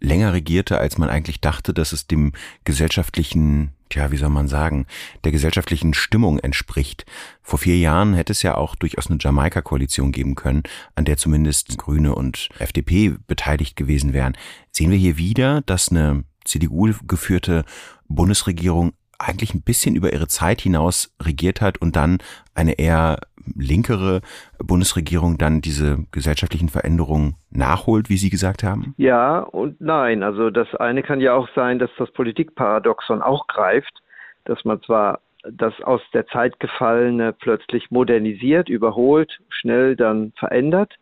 länger 0.00 0.32
regierte, 0.32 0.78
als 0.78 0.98
man 0.98 1.10
eigentlich 1.10 1.40
dachte, 1.40 1.72
dass 1.74 1.92
es 1.92 2.06
dem 2.06 2.32
gesellschaftlichen, 2.64 3.72
tja, 3.90 4.10
wie 4.10 4.16
soll 4.16 4.30
man 4.30 4.48
sagen, 4.48 4.86
der 5.24 5.32
gesellschaftlichen 5.32 5.94
Stimmung 5.94 6.38
entspricht. 6.38 7.04
Vor 7.42 7.58
vier 7.58 7.78
Jahren 7.78 8.14
hätte 8.14 8.32
es 8.32 8.42
ja 8.42 8.56
auch 8.56 8.74
durchaus 8.74 9.08
eine 9.08 9.18
Jamaika-Koalition 9.20 10.12
geben 10.12 10.34
können, 10.34 10.62
an 10.94 11.04
der 11.04 11.16
zumindest 11.16 11.78
Grüne 11.78 12.14
und 12.14 12.48
FDP 12.58 13.14
beteiligt 13.26 13.76
gewesen 13.76 14.12
wären. 14.12 14.36
Sehen 14.72 14.90
wir 14.90 14.98
hier 14.98 15.18
wieder, 15.18 15.60
dass 15.62 15.90
eine 15.90 16.24
CDU 16.44 16.92
geführte 17.06 17.64
Bundesregierung 18.08 18.92
eigentlich 19.20 19.54
ein 19.54 19.62
bisschen 19.62 19.94
über 19.94 20.12
ihre 20.12 20.28
Zeit 20.28 20.60
hinaus 20.60 21.14
regiert 21.22 21.60
hat 21.60 21.78
und 21.78 21.96
dann 21.96 22.18
eine 22.54 22.78
eher 22.78 23.18
linkere 23.56 24.20
Bundesregierung 24.58 25.38
dann 25.38 25.60
diese 25.60 26.04
gesellschaftlichen 26.12 26.68
Veränderungen 26.68 27.36
nachholt, 27.50 28.08
wie 28.08 28.16
Sie 28.16 28.30
gesagt 28.30 28.62
haben? 28.62 28.94
Ja 28.96 29.40
und 29.40 29.80
nein. 29.80 30.22
Also 30.22 30.50
das 30.50 30.74
eine 30.76 31.02
kann 31.02 31.20
ja 31.20 31.34
auch 31.34 31.48
sein, 31.54 31.78
dass 31.78 31.90
das 31.98 32.10
Politikparadoxon 32.12 33.22
auch 33.22 33.46
greift, 33.46 34.02
dass 34.44 34.64
man 34.64 34.82
zwar 34.82 35.20
das 35.50 35.72
aus 35.82 36.02
der 36.12 36.26
Zeit 36.26 36.60
gefallene 36.60 37.32
plötzlich 37.32 37.90
modernisiert, 37.90 38.68
überholt, 38.68 39.38
schnell 39.48 39.96
dann 39.96 40.32
verändert, 40.38 40.94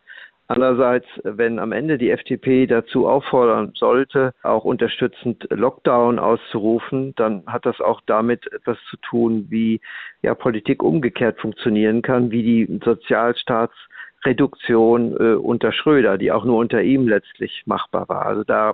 Andererseits, 0.51 1.05
wenn 1.23 1.59
am 1.59 1.71
Ende 1.71 1.99
die 1.99 2.09
FDP 2.09 2.65
dazu 2.65 3.07
auffordern 3.07 3.73
sollte, 3.75 4.33
auch 4.41 4.65
unterstützend 4.65 5.45
Lockdown 5.51 6.17
auszurufen, 6.17 7.13
dann 7.17 7.43
hat 7.45 7.67
das 7.67 7.79
auch 7.79 8.01
damit 8.07 8.51
etwas 8.51 8.79
zu 8.89 8.97
tun, 8.97 9.45
wie 9.49 9.79
ja 10.23 10.33
Politik 10.33 10.81
umgekehrt 10.81 11.39
funktionieren 11.39 12.01
kann, 12.01 12.31
wie 12.31 12.41
die 12.41 12.79
Sozialstaatsreduktion 12.83 15.17
äh, 15.17 15.35
unter 15.35 15.71
Schröder, 15.71 16.17
die 16.17 16.31
auch 16.31 16.45
nur 16.45 16.57
unter 16.57 16.81
ihm 16.81 17.07
letztlich 17.07 17.61
machbar 17.67 18.09
war. 18.09 18.25
Also 18.25 18.43
da 18.43 18.73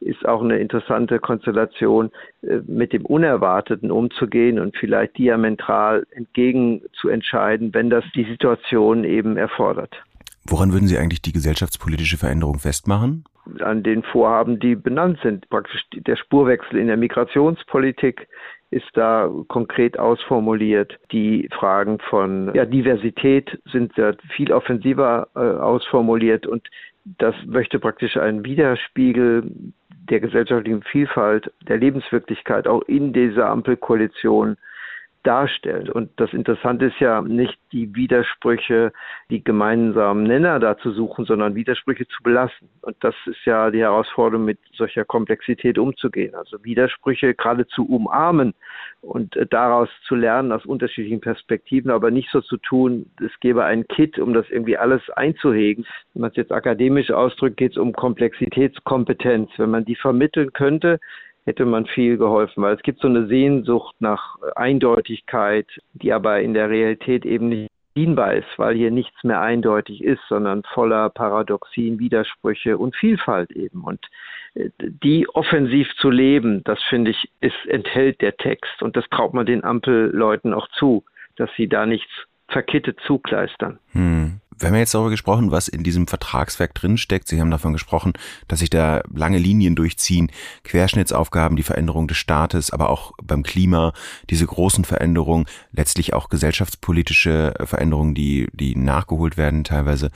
ist 0.00 0.26
auch 0.26 0.42
eine 0.42 0.58
interessante 0.58 1.18
Konstellation, 1.18 2.12
äh, 2.40 2.60
mit 2.66 2.94
dem 2.94 3.04
Unerwarteten 3.04 3.90
umzugehen 3.90 4.58
und 4.58 4.74
vielleicht 4.74 5.18
diametral 5.18 6.06
entgegen 6.12 6.80
zu 6.94 7.10
entscheiden, 7.10 7.74
wenn 7.74 7.90
das 7.90 8.06
die 8.14 8.24
Situation 8.24 9.04
eben 9.04 9.36
erfordert. 9.36 10.02
Woran 10.46 10.72
würden 10.72 10.88
Sie 10.88 10.98
eigentlich 10.98 11.22
die 11.22 11.32
gesellschaftspolitische 11.32 12.16
Veränderung 12.16 12.58
festmachen? 12.58 13.24
An 13.60 13.82
den 13.82 14.02
Vorhaben, 14.02 14.58
die 14.58 14.74
benannt 14.74 15.18
sind. 15.22 15.48
Praktisch 15.50 15.84
der 15.92 16.16
Spurwechsel 16.16 16.78
in 16.78 16.86
der 16.86 16.96
Migrationspolitik 16.96 18.28
ist 18.70 18.88
da 18.94 19.28
konkret 19.48 19.98
ausformuliert. 19.98 20.98
Die 21.12 21.48
Fragen 21.52 21.98
von 22.08 22.52
ja, 22.54 22.64
Diversität 22.64 23.60
sind 23.70 23.96
ja 23.96 24.12
viel 24.34 24.52
offensiver 24.52 25.28
äh, 25.34 25.40
ausformuliert 25.40 26.46
und 26.46 26.68
das 27.04 27.34
möchte 27.46 27.78
praktisch 27.78 28.16
einen 28.16 28.44
Widerspiegel 28.44 29.50
der 30.10 30.20
gesellschaftlichen 30.20 30.82
Vielfalt, 30.82 31.52
der 31.68 31.78
Lebenswirklichkeit 31.78 32.66
auch 32.66 32.82
in 32.82 33.12
dieser 33.12 33.48
Ampelkoalition 33.48 34.56
darstellt. 35.22 35.90
Und 35.90 36.10
das 36.16 36.32
Interessante 36.32 36.86
ist 36.86 36.98
ja 36.98 37.20
nicht 37.20 37.58
die 37.72 37.94
Widersprüche, 37.94 38.92
die 39.28 39.44
gemeinsamen 39.44 40.24
Nenner 40.24 40.58
da 40.58 40.78
zu 40.78 40.92
suchen, 40.92 41.26
sondern 41.26 41.54
Widersprüche 41.54 42.06
zu 42.08 42.22
belassen. 42.22 42.68
Und 42.82 42.96
das 43.00 43.14
ist 43.26 43.44
ja 43.44 43.70
die 43.70 43.80
Herausforderung, 43.80 44.44
mit 44.44 44.58
solcher 44.72 45.04
Komplexität 45.04 45.78
umzugehen. 45.78 46.34
Also 46.34 46.64
Widersprüche 46.64 47.34
geradezu 47.34 47.84
umarmen 47.84 48.54
und 49.02 49.36
äh, 49.36 49.46
daraus 49.46 49.88
zu 50.06 50.14
lernen 50.14 50.52
aus 50.52 50.64
unterschiedlichen 50.64 51.20
Perspektiven, 51.20 51.90
aber 51.90 52.10
nicht 52.10 52.30
so 52.30 52.40
zu 52.40 52.56
tun, 52.56 53.10
es 53.24 53.32
gäbe 53.40 53.64
ein 53.64 53.86
Kit, 53.88 54.18
um 54.18 54.32
das 54.32 54.48
irgendwie 54.50 54.78
alles 54.78 55.02
einzuhegen. 55.10 55.86
Wenn 56.14 56.22
man 56.22 56.30
es 56.30 56.36
jetzt 56.36 56.52
akademisch 56.52 57.10
ausdrückt, 57.10 57.58
geht 57.58 57.72
es 57.72 57.78
um 57.78 57.92
Komplexitätskompetenz. 57.92 59.50
Wenn 59.58 59.70
man 59.70 59.84
die 59.84 59.96
vermitteln 59.96 60.52
könnte, 60.52 60.98
hätte 61.44 61.64
man 61.64 61.86
viel 61.86 62.16
geholfen, 62.16 62.62
weil 62.62 62.76
es 62.76 62.82
gibt 62.82 63.00
so 63.00 63.08
eine 63.08 63.26
Sehnsucht 63.26 63.96
nach 64.00 64.36
Eindeutigkeit, 64.56 65.66
die 65.94 66.12
aber 66.12 66.40
in 66.40 66.54
der 66.54 66.70
Realität 66.70 67.24
eben 67.24 67.48
nicht 67.48 67.70
dienbar 67.96 68.34
ist, 68.34 68.48
weil 68.56 68.76
hier 68.76 68.90
nichts 68.90 69.24
mehr 69.24 69.40
eindeutig 69.40 70.02
ist, 70.02 70.20
sondern 70.28 70.62
voller 70.62 71.10
Paradoxien, 71.10 71.98
Widersprüche 71.98 72.78
und 72.78 72.94
Vielfalt 72.94 73.50
eben. 73.50 73.82
Und 73.82 74.00
äh, 74.54 74.70
die 74.78 75.28
offensiv 75.28 75.88
zu 75.96 76.10
leben, 76.10 76.62
das 76.64 76.80
finde 76.84 77.10
ich, 77.10 77.30
ist, 77.40 77.66
enthält 77.66 78.20
der 78.20 78.36
Text. 78.36 78.82
Und 78.82 78.96
das 78.96 79.04
traut 79.10 79.34
man 79.34 79.46
den 79.46 79.64
Ampelleuten 79.64 80.54
auch 80.54 80.68
zu, 80.68 81.04
dass 81.36 81.50
sie 81.56 81.68
da 81.68 81.86
nichts 81.86 82.12
verkittet 82.48 82.98
zukleistern. 83.06 83.78
Hm. 83.92 84.40
Wir 84.60 84.68
haben 84.68 84.76
jetzt 84.76 84.92
darüber 84.92 85.08
gesprochen, 85.08 85.50
was 85.50 85.68
in 85.68 85.82
diesem 85.82 86.06
Vertragswerk 86.06 86.74
drinsteckt. 86.74 87.26
Sie 87.26 87.40
haben 87.40 87.50
davon 87.50 87.72
gesprochen, 87.72 88.12
dass 88.46 88.58
sich 88.58 88.68
da 88.68 89.02
lange 89.12 89.38
Linien 89.38 89.74
durchziehen, 89.74 90.30
Querschnittsaufgaben, 90.64 91.56
die 91.56 91.62
Veränderung 91.62 92.06
des 92.08 92.18
Staates, 92.18 92.70
aber 92.70 92.90
auch 92.90 93.12
beim 93.22 93.42
Klima, 93.42 93.94
diese 94.28 94.46
großen 94.46 94.84
Veränderungen, 94.84 95.46
letztlich 95.72 96.12
auch 96.12 96.28
gesellschaftspolitische 96.28 97.54
Veränderungen, 97.64 98.14
die, 98.14 98.48
die 98.52 98.76
nachgeholt 98.76 99.38
werden 99.38 99.64
teilweise. 99.64 100.10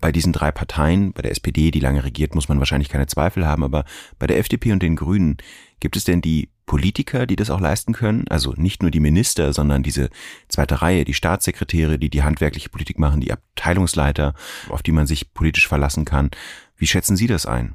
Bei 0.00 0.12
diesen 0.12 0.32
drei 0.32 0.50
Parteien, 0.50 1.12
bei 1.12 1.20
der 1.20 1.32
SPD, 1.32 1.70
die 1.70 1.80
lange 1.80 2.02
regiert, 2.02 2.34
muss 2.34 2.48
man 2.48 2.58
wahrscheinlich 2.58 2.88
keine 2.88 3.06
Zweifel 3.06 3.46
haben, 3.46 3.64
aber 3.64 3.84
bei 4.18 4.26
der 4.26 4.38
FDP 4.38 4.72
und 4.72 4.82
den 4.82 4.96
Grünen, 4.96 5.36
gibt 5.78 5.96
es 5.96 6.04
denn 6.04 6.22
die 6.22 6.48
Politiker, 6.70 7.26
die 7.26 7.34
das 7.34 7.50
auch 7.50 7.60
leisten 7.60 7.94
können? 7.94 8.26
Also 8.30 8.54
nicht 8.56 8.80
nur 8.80 8.92
die 8.92 9.00
Minister, 9.00 9.52
sondern 9.52 9.82
diese 9.82 10.08
zweite 10.46 10.82
Reihe, 10.82 11.04
die 11.04 11.14
Staatssekretäre, 11.14 11.98
die 11.98 12.10
die 12.10 12.22
handwerkliche 12.22 12.68
Politik 12.68 12.96
machen, 12.96 13.20
die 13.20 13.32
Abteilungsleiter, 13.32 14.34
auf 14.68 14.80
die 14.80 14.92
man 14.92 15.06
sich 15.06 15.34
politisch 15.34 15.66
verlassen 15.66 16.04
kann. 16.04 16.30
Wie 16.76 16.86
schätzen 16.86 17.16
Sie 17.16 17.26
das 17.26 17.44
ein? 17.44 17.74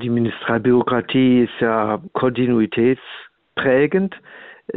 Die 0.00 0.08
Ministerialbürokratie 0.08 1.42
ist 1.42 1.60
ja 1.60 2.00
kontinuitätsprägend. 2.12 4.14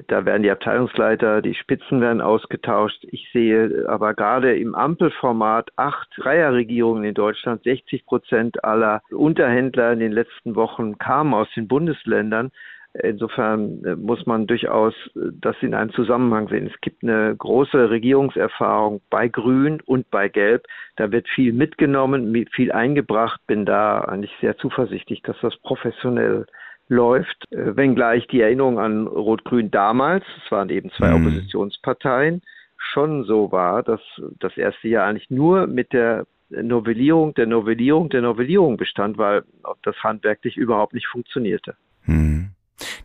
Da 0.07 0.25
werden 0.25 0.41
die 0.41 0.51
Abteilungsleiter, 0.51 1.43
die 1.43 1.53
Spitzen 1.53 2.01
werden 2.01 2.21
ausgetauscht. 2.21 3.05
Ich 3.11 3.29
sehe 3.31 3.85
aber 3.87 4.15
gerade 4.15 4.57
im 4.57 4.73
Ampelformat 4.73 5.69
acht 5.75 6.07
Dreierregierungen 6.17 7.03
in 7.03 7.13
Deutschland. 7.13 7.61
60 7.63 8.07
Prozent 8.07 8.63
aller 8.63 9.03
Unterhändler 9.11 9.93
in 9.93 9.99
den 9.99 10.11
letzten 10.11 10.55
Wochen 10.55 10.97
kamen 10.97 11.35
aus 11.35 11.47
den 11.55 11.67
Bundesländern. 11.67 12.51
Insofern 12.93 13.83
äh, 13.85 13.95
muss 13.95 14.25
man 14.25 14.47
durchaus 14.47 14.93
äh, 15.15 15.29
das 15.39 15.55
in 15.61 15.75
einem 15.75 15.91
Zusammenhang 15.91 16.47
sehen. 16.49 16.69
Es 16.73 16.81
gibt 16.81 17.03
eine 17.03 17.35
große 17.35 17.89
Regierungserfahrung 17.89 19.01
bei 19.09 19.27
Grün 19.27 19.79
und 19.81 20.09
bei 20.09 20.27
Gelb. 20.27 20.65
Da 20.95 21.11
wird 21.11 21.27
viel 21.29 21.53
mitgenommen, 21.53 22.47
viel 22.51 22.71
eingebracht. 22.71 23.39
Bin 23.45 23.65
da 23.65 23.99
eigentlich 24.01 24.33
sehr 24.41 24.57
zuversichtlich, 24.57 25.21
dass 25.21 25.37
das 25.41 25.55
professionell 25.57 26.47
läuft, 26.87 27.45
äh, 27.51 27.75
wenngleich 27.75 28.27
die 28.27 28.41
Erinnerung 28.41 28.79
an 28.79 29.05
Rot-Grün 29.07 29.69
damals, 29.69 30.25
es 30.43 30.51
waren 30.51 30.69
eben 30.69 30.89
zwei 30.91 31.11
mhm. 31.11 31.27
Oppositionsparteien, 31.27 32.41
schon 32.77 33.23
so 33.23 33.51
war, 33.51 33.83
dass 33.83 34.01
das 34.39 34.57
erste 34.57 34.87
Jahr 34.87 35.05
eigentlich 35.05 35.29
nur 35.29 35.67
mit 35.67 35.93
der 35.93 36.25
Novellierung, 36.49 37.35
der 37.35 37.45
Novellierung, 37.45 38.09
der 38.09 38.21
Novellierung 38.23 38.77
bestand, 38.77 39.19
weil 39.19 39.43
das 39.83 39.95
handwerklich 40.03 40.57
überhaupt 40.57 40.95
nicht 40.95 41.07
funktionierte. 41.07 41.75
Mhm. 42.05 42.38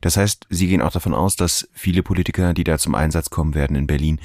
Das 0.01 0.17
heißt, 0.17 0.47
Sie 0.51 0.69
gehen 0.69 0.83
auch 0.83 0.93
davon 0.93 1.15
aus, 1.15 1.37
dass 1.37 1.69
viele 1.73 2.03
Politiker, 2.03 2.55
die 2.55 2.65
da 2.65 2.79
zum 2.79 2.95
Einsatz 2.95 3.31
kommen 3.31 3.55
werden 3.55 3.77
in 3.77 3.87
Berlin, 3.87 4.21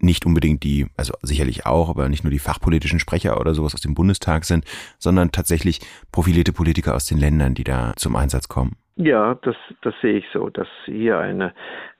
nicht 0.00 0.26
unbedingt 0.26 0.62
die, 0.62 0.86
also 0.96 1.14
sicherlich 1.22 1.66
auch, 1.66 1.88
aber 1.88 2.08
nicht 2.08 2.24
nur 2.24 2.30
die 2.30 2.38
fachpolitischen 2.38 2.98
Sprecher 2.98 3.40
oder 3.40 3.54
sowas 3.54 3.74
aus 3.74 3.80
dem 3.80 3.94
Bundestag 3.94 4.44
sind, 4.44 4.64
sondern 4.98 5.32
tatsächlich 5.32 5.80
profilierte 6.12 6.52
Politiker 6.52 6.94
aus 6.94 7.06
den 7.06 7.18
Ländern, 7.18 7.54
die 7.54 7.64
da 7.64 7.92
zum 7.96 8.16
Einsatz 8.16 8.48
kommen. 8.48 8.76
Ja, 8.96 9.34
das, 9.42 9.56
das 9.82 9.94
sehe 10.02 10.18
ich 10.18 10.26
so, 10.32 10.50
dass 10.50 10.68
hier 10.84 11.18
eine 11.18 11.52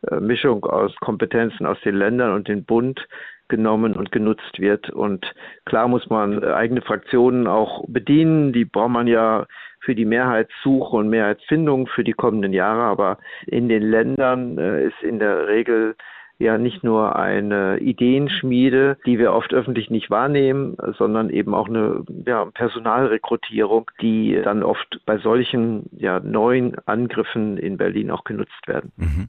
äh, 0.09 0.20
Mischung 0.20 0.64
aus 0.64 0.94
Kompetenzen 1.00 1.66
aus 1.66 1.78
den 1.85 1.96
Ländern 1.96 2.33
und 2.33 2.46
dem 2.46 2.64
Bund 2.64 3.00
genommen 3.48 3.94
und 3.94 4.12
genutzt 4.12 4.59
wird. 4.59 4.90
Und 4.90 5.26
klar 5.64 5.88
muss 5.88 6.09
man 6.09 6.42
äh, 6.42 6.46
eigene 6.52 6.83
Fraktionen 6.83 7.48
auch 7.48 7.85
bedienen. 7.88 8.52
Die 8.52 8.64
braucht 8.64 8.90
man 8.90 9.09
ja 9.09 9.46
für 9.84 9.94
die 9.94 10.04
Mehrheitssuche 10.04 10.96
und 10.96 11.08
Mehrheitsfindung 11.08 11.86
für 11.86 12.04
die 12.04 12.12
kommenden 12.12 12.52
Jahre. 12.52 12.82
Aber 12.82 13.18
in 13.46 13.68
den 13.68 13.82
Ländern 13.82 14.58
äh, 14.58 14.86
ist 14.86 15.02
in 15.02 15.18
der 15.18 15.48
Regel 15.48 15.96
ja 16.38 16.58
nicht 16.58 16.82
nur 16.82 17.16
eine 17.16 17.78
Ideenschmiede, 17.78 18.98
die 19.06 19.18
wir 19.18 19.32
oft 19.32 19.54
öffentlich 19.54 19.90
nicht 19.90 20.10
wahrnehmen, 20.10 20.76
sondern 20.98 21.30
eben 21.30 21.54
auch 21.54 21.68
eine 21.68 22.04
ja, 22.26 22.44
Personalrekrutierung, 22.46 23.90
die 24.00 24.40
dann 24.42 24.62
oft 24.62 25.00
bei 25.06 25.18
solchen 25.18 25.84
ja, 25.96 26.20
neuen 26.20 26.76
Angriffen 26.86 27.56
in 27.56 27.76
Berlin 27.76 28.10
auch 28.10 28.24
genutzt 28.24 28.66
werden. 28.66 28.92
Mhm. 28.96 29.28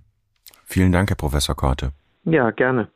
Vielen 0.66 0.92
Dank, 0.92 1.10
Herr 1.10 1.16
Professor 1.16 1.56
Korte. 1.56 1.92
Ja, 2.24 2.50
gerne. 2.50 2.88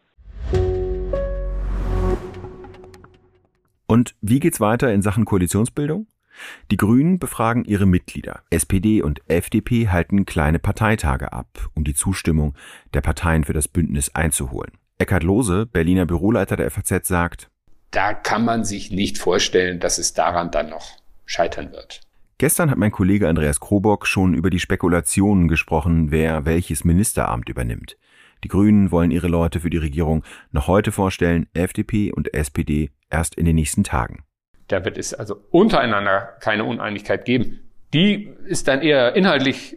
Und 3.86 4.16
wie 4.22 4.40
geht's 4.40 4.60
weiter 4.60 4.92
in 4.94 5.02
Sachen 5.02 5.26
Koalitionsbildung? 5.26 6.08
Die 6.72 6.78
Grünen 6.78 7.20
befragen 7.20 7.66
ihre 7.66 7.86
Mitglieder. 7.86 8.42
SPD 8.50 9.02
und 9.02 9.22
FDP 9.28 9.90
halten 9.90 10.26
kleine 10.26 10.60
Parteitage 10.60 11.34
ab, 11.34 11.70
um 11.74 11.84
die 11.84 11.94
Zustimmung 11.94 12.56
der 12.94 13.02
Parteien 13.02 13.44
für 13.44 13.54
das 13.54 13.68
Bündnis 13.68 14.14
einzuholen. 14.16 14.72
Eckhard 14.98 15.24
Lohse, 15.24 15.66
Berliner 15.66 16.06
Büroleiter 16.06 16.58
der 16.58 16.70
FAZ, 16.70 17.08
sagt, 17.08 17.50
da 17.92 18.14
kann 18.14 18.46
man 18.46 18.66
sich 18.66 18.92
nicht 18.92 19.18
vorstellen, 19.18 19.80
dass 19.80 19.98
es 19.98 20.14
daran 20.14 20.52
dann 20.52 20.70
noch 20.70 20.98
scheitern 21.26 21.72
wird. 21.72 22.02
Gestern 22.38 22.72
hat 22.72 22.78
mein 22.78 22.92
Kollege 22.92 23.28
Andreas 23.28 23.60
Krobock 23.60 24.08
schon 24.08 24.34
über 24.34 24.50
die 24.50 24.60
Spekulationen 24.60 25.48
gesprochen, 25.48 26.12
wer 26.12 26.46
welches 26.46 26.86
Ministeramt 26.86 27.50
übernimmt. 27.50 27.98
Die 28.44 28.48
Grünen 28.48 28.92
wollen 28.92 29.12
ihre 29.12 29.28
Leute 29.28 29.60
für 29.60 29.70
die 29.70 29.78
Regierung 29.78 30.24
noch 30.52 30.68
heute 30.68 30.92
vorstellen, 30.92 31.48
FDP 31.54 32.14
und 32.14 32.34
SPD 32.34 32.92
erst 33.10 33.36
in 33.36 33.46
den 33.46 33.56
nächsten 33.56 33.84
Tagen. 33.84 34.24
Da 34.70 34.86
wird 34.86 34.98
es 34.98 35.14
also 35.14 35.36
untereinander 35.52 36.38
keine 36.40 36.64
Uneinigkeit 36.64 37.26
geben. 37.26 37.60
Die 37.94 38.32
ist 38.46 38.68
dann 38.68 38.82
eher 38.82 39.16
inhaltlich 39.16 39.76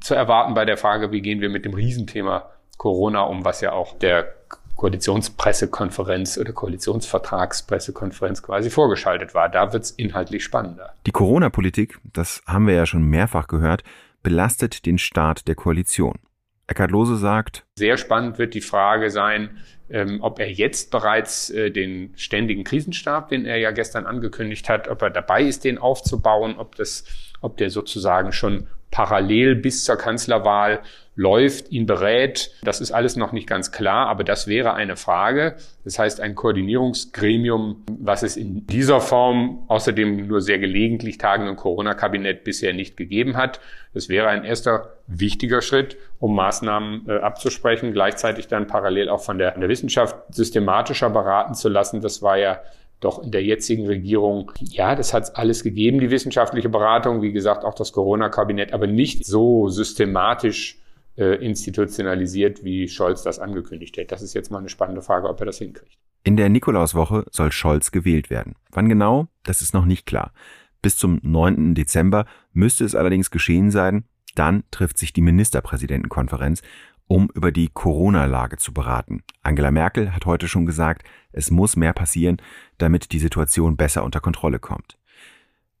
zu 0.00 0.14
erwarten 0.14 0.54
bei 0.54 0.64
der 0.64 0.76
Frage, 0.76 1.10
wie 1.10 1.22
gehen 1.22 1.40
wir 1.40 1.48
mit 1.48 1.64
dem 1.64 1.74
Riesenthema 1.74 2.50
Corona 2.76 3.22
um, 3.22 3.44
was 3.44 3.60
ja 3.60 3.72
auch 3.72 3.98
der 3.98 4.34
Koalitionspressekonferenz 4.76 6.36
oder 6.36 6.52
Koalitionsvertragspressekonferenz 6.52 8.42
quasi 8.42 8.70
vorgeschaltet 8.70 9.34
war. 9.34 9.48
Da 9.48 9.72
wird's 9.72 9.90
inhaltlich 9.90 10.44
spannender. 10.44 10.92
Die 11.06 11.12
Corona-Politik, 11.12 11.98
das 12.12 12.42
haben 12.46 12.66
wir 12.66 12.74
ja 12.74 12.84
schon 12.84 13.04
mehrfach 13.04 13.46
gehört, 13.46 13.82
belastet 14.22 14.84
den 14.84 14.98
Start 14.98 15.48
der 15.48 15.54
Koalition. 15.54 16.18
Eckhard 16.66 16.90
Lose 16.90 17.16
sagt, 17.16 17.64
sehr 17.76 17.96
spannend 17.96 18.38
wird 18.38 18.54
die 18.54 18.60
Frage 18.60 19.10
sein, 19.10 19.58
ähm, 19.90 20.18
ob 20.22 20.38
er 20.38 20.50
jetzt 20.50 20.90
bereits 20.90 21.50
äh, 21.50 21.70
den 21.70 22.14
ständigen 22.16 22.64
Krisenstab, 22.64 23.28
den 23.28 23.44
er 23.44 23.58
ja 23.58 23.70
gestern 23.70 24.06
angekündigt 24.06 24.68
hat, 24.68 24.88
ob 24.88 25.02
er 25.02 25.10
dabei 25.10 25.42
ist, 25.42 25.64
den 25.64 25.78
aufzubauen, 25.78 26.56
ob 26.58 26.74
das, 26.76 27.04
ob 27.40 27.58
der 27.58 27.70
sozusagen 27.70 28.32
schon 28.32 28.68
parallel 28.94 29.56
bis 29.56 29.82
zur 29.82 29.96
Kanzlerwahl 29.96 30.78
läuft, 31.16 31.72
ihn 31.72 31.84
berät. 31.84 32.52
Das 32.62 32.80
ist 32.80 32.92
alles 32.92 33.16
noch 33.16 33.32
nicht 33.32 33.48
ganz 33.48 33.72
klar, 33.72 34.06
aber 34.06 34.22
das 34.22 34.46
wäre 34.46 34.74
eine 34.74 34.96
Frage. 34.96 35.56
Das 35.82 35.98
heißt, 35.98 36.20
ein 36.20 36.36
Koordinierungsgremium, 36.36 37.82
was 37.98 38.22
es 38.22 38.36
in 38.36 38.68
dieser 38.68 39.00
Form 39.00 39.64
außerdem 39.66 40.28
nur 40.28 40.40
sehr 40.40 40.60
gelegentlich 40.60 41.18
tagenden 41.18 41.56
Corona-Kabinett 41.56 42.44
bisher 42.44 42.72
nicht 42.72 42.96
gegeben 42.96 43.36
hat. 43.36 43.58
Das 43.94 44.08
wäre 44.08 44.28
ein 44.28 44.44
erster 44.44 44.92
wichtiger 45.08 45.60
Schritt, 45.60 45.96
um 46.20 46.36
Maßnahmen 46.36 47.08
äh, 47.08 47.16
abzusprechen, 47.16 47.92
gleichzeitig 47.92 48.46
dann 48.46 48.68
parallel 48.68 49.08
auch 49.08 49.24
von 49.24 49.38
der, 49.38 49.58
der 49.58 49.68
Wissenschaft 49.68 50.16
systematischer 50.32 51.10
beraten 51.10 51.54
zu 51.54 51.68
lassen. 51.68 52.00
Das 52.00 52.22
war 52.22 52.38
ja 52.38 52.60
doch 53.04 53.22
in 53.22 53.30
der 53.30 53.42
jetzigen 53.42 53.86
Regierung, 53.86 54.52
ja, 54.60 54.94
das 54.94 55.12
hat 55.12 55.36
alles 55.36 55.62
gegeben, 55.62 56.00
die 56.00 56.10
wissenschaftliche 56.10 56.68
Beratung, 56.68 57.22
wie 57.22 57.32
gesagt, 57.32 57.64
auch 57.64 57.74
das 57.74 57.92
Corona-Kabinett, 57.92 58.72
aber 58.72 58.86
nicht 58.86 59.26
so 59.26 59.68
systematisch 59.68 60.78
äh, 61.16 61.44
institutionalisiert, 61.44 62.64
wie 62.64 62.88
Scholz 62.88 63.22
das 63.22 63.38
angekündigt 63.38 63.96
hat. 63.98 64.10
Das 64.10 64.22
ist 64.22 64.34
jetzt 64.34 64.50
mal 64.50 64.58
eine 64.58 64.68
spannende 64.68 65.02
Frage, 65.02 65.28
ob 65.28 65.38
er 65.40 65.46
das 65.46 65.58
hinkriegt. 65.58 65.94
In 66.24 66.36
der 66.36 66.48
Nikolauswoche 66.48 67.26
soll 67.30 67.52
Scholz 67.52 67.90
gewählt 67.90 68.30
werden. 68.30 68.54
Wann 68.70 68.88
genau, 68.88 69.28
das 69.42 69.60
ist 69.60 69.74
noch 69.74 69.84
nicht 69.84 70.06
klar. 70.06 70.32
Bis 70.80 70.96
zum 70.96 71.20
9. 71.22 71.74
Dezember 71.74 72.24
müsste 72.52 72.84
es 72.84 72.94
allerdings 72.94 73.30
geschehen 73.30 73.70
sein. 73.70 74.04
Dann 74.34 74.64
trifft 74.70 74.98
sich 74.98 75.12
die 75.12 75.20
Ministerpräsidentenkonferenz 75.20 76.62
um 77.06 77.28
über 77.34 77.52
die 77.52 77.68
Corona-Lage 77.68 78.56
zu 78.56 78.72
beraten. 78.72 79.22
Angela 79.42 79.70
Merkel 79.70 80.14
hat 80.14 80.26
heute 80.26 80.48
schon 80.48 80.66
gesagt, 80.66 81.04
es 81.32 81.50
muss 81.50 81.76
mehr 81.76 81.92
passieren, 81.92 82.38
damit 82.78 83.12
die 83.12 83.18
Situation 83.18 83.76
besser 83.76 84.04
unter 84.04 84.20
Kontrolle 84.20 84.58
kommt. 84.58 84.98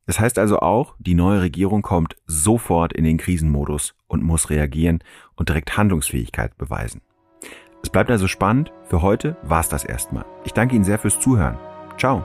Das 0.06 0.20
heißt 0.20 0.38
also 0.38 0.60
auch, 0.60 0.96
die 0.98 1.14
neue 1.14 1.40
Regierung 1.40 1.82
kommt 1.82 2.16
sofort 2.26 2.92
in 2.92 3.04
den 3.04 3.16
Krisenmodus 3.16 3.94
und 4.06 4.22
muss 4.22 4.50
reagieren 4.50 5.02
und 5.34 5.48
direkt 5.48 5.76
Handlungsfähigkeit 5.76 6.56
beweisen. 6.58 7.00
Es 7.82 7.90
bleibt 7.90 8.10
also 8.10 8.28
spannend. 8.28 8.72
Für 8.84 9.02
heute 9.02 9.36
war's 9.42 9.68
das 9.68 9.84
erstmal. 9.84 10.24
Ich 10.44 10.52
danke 10.52 10.74
Ihnen 10.74 10.84
sehr 10.84 10.98
fürs 10.98 11.20
Zuhören. 11.20 11.58
Ciao. 11.98 12.24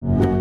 you 0.00 0.37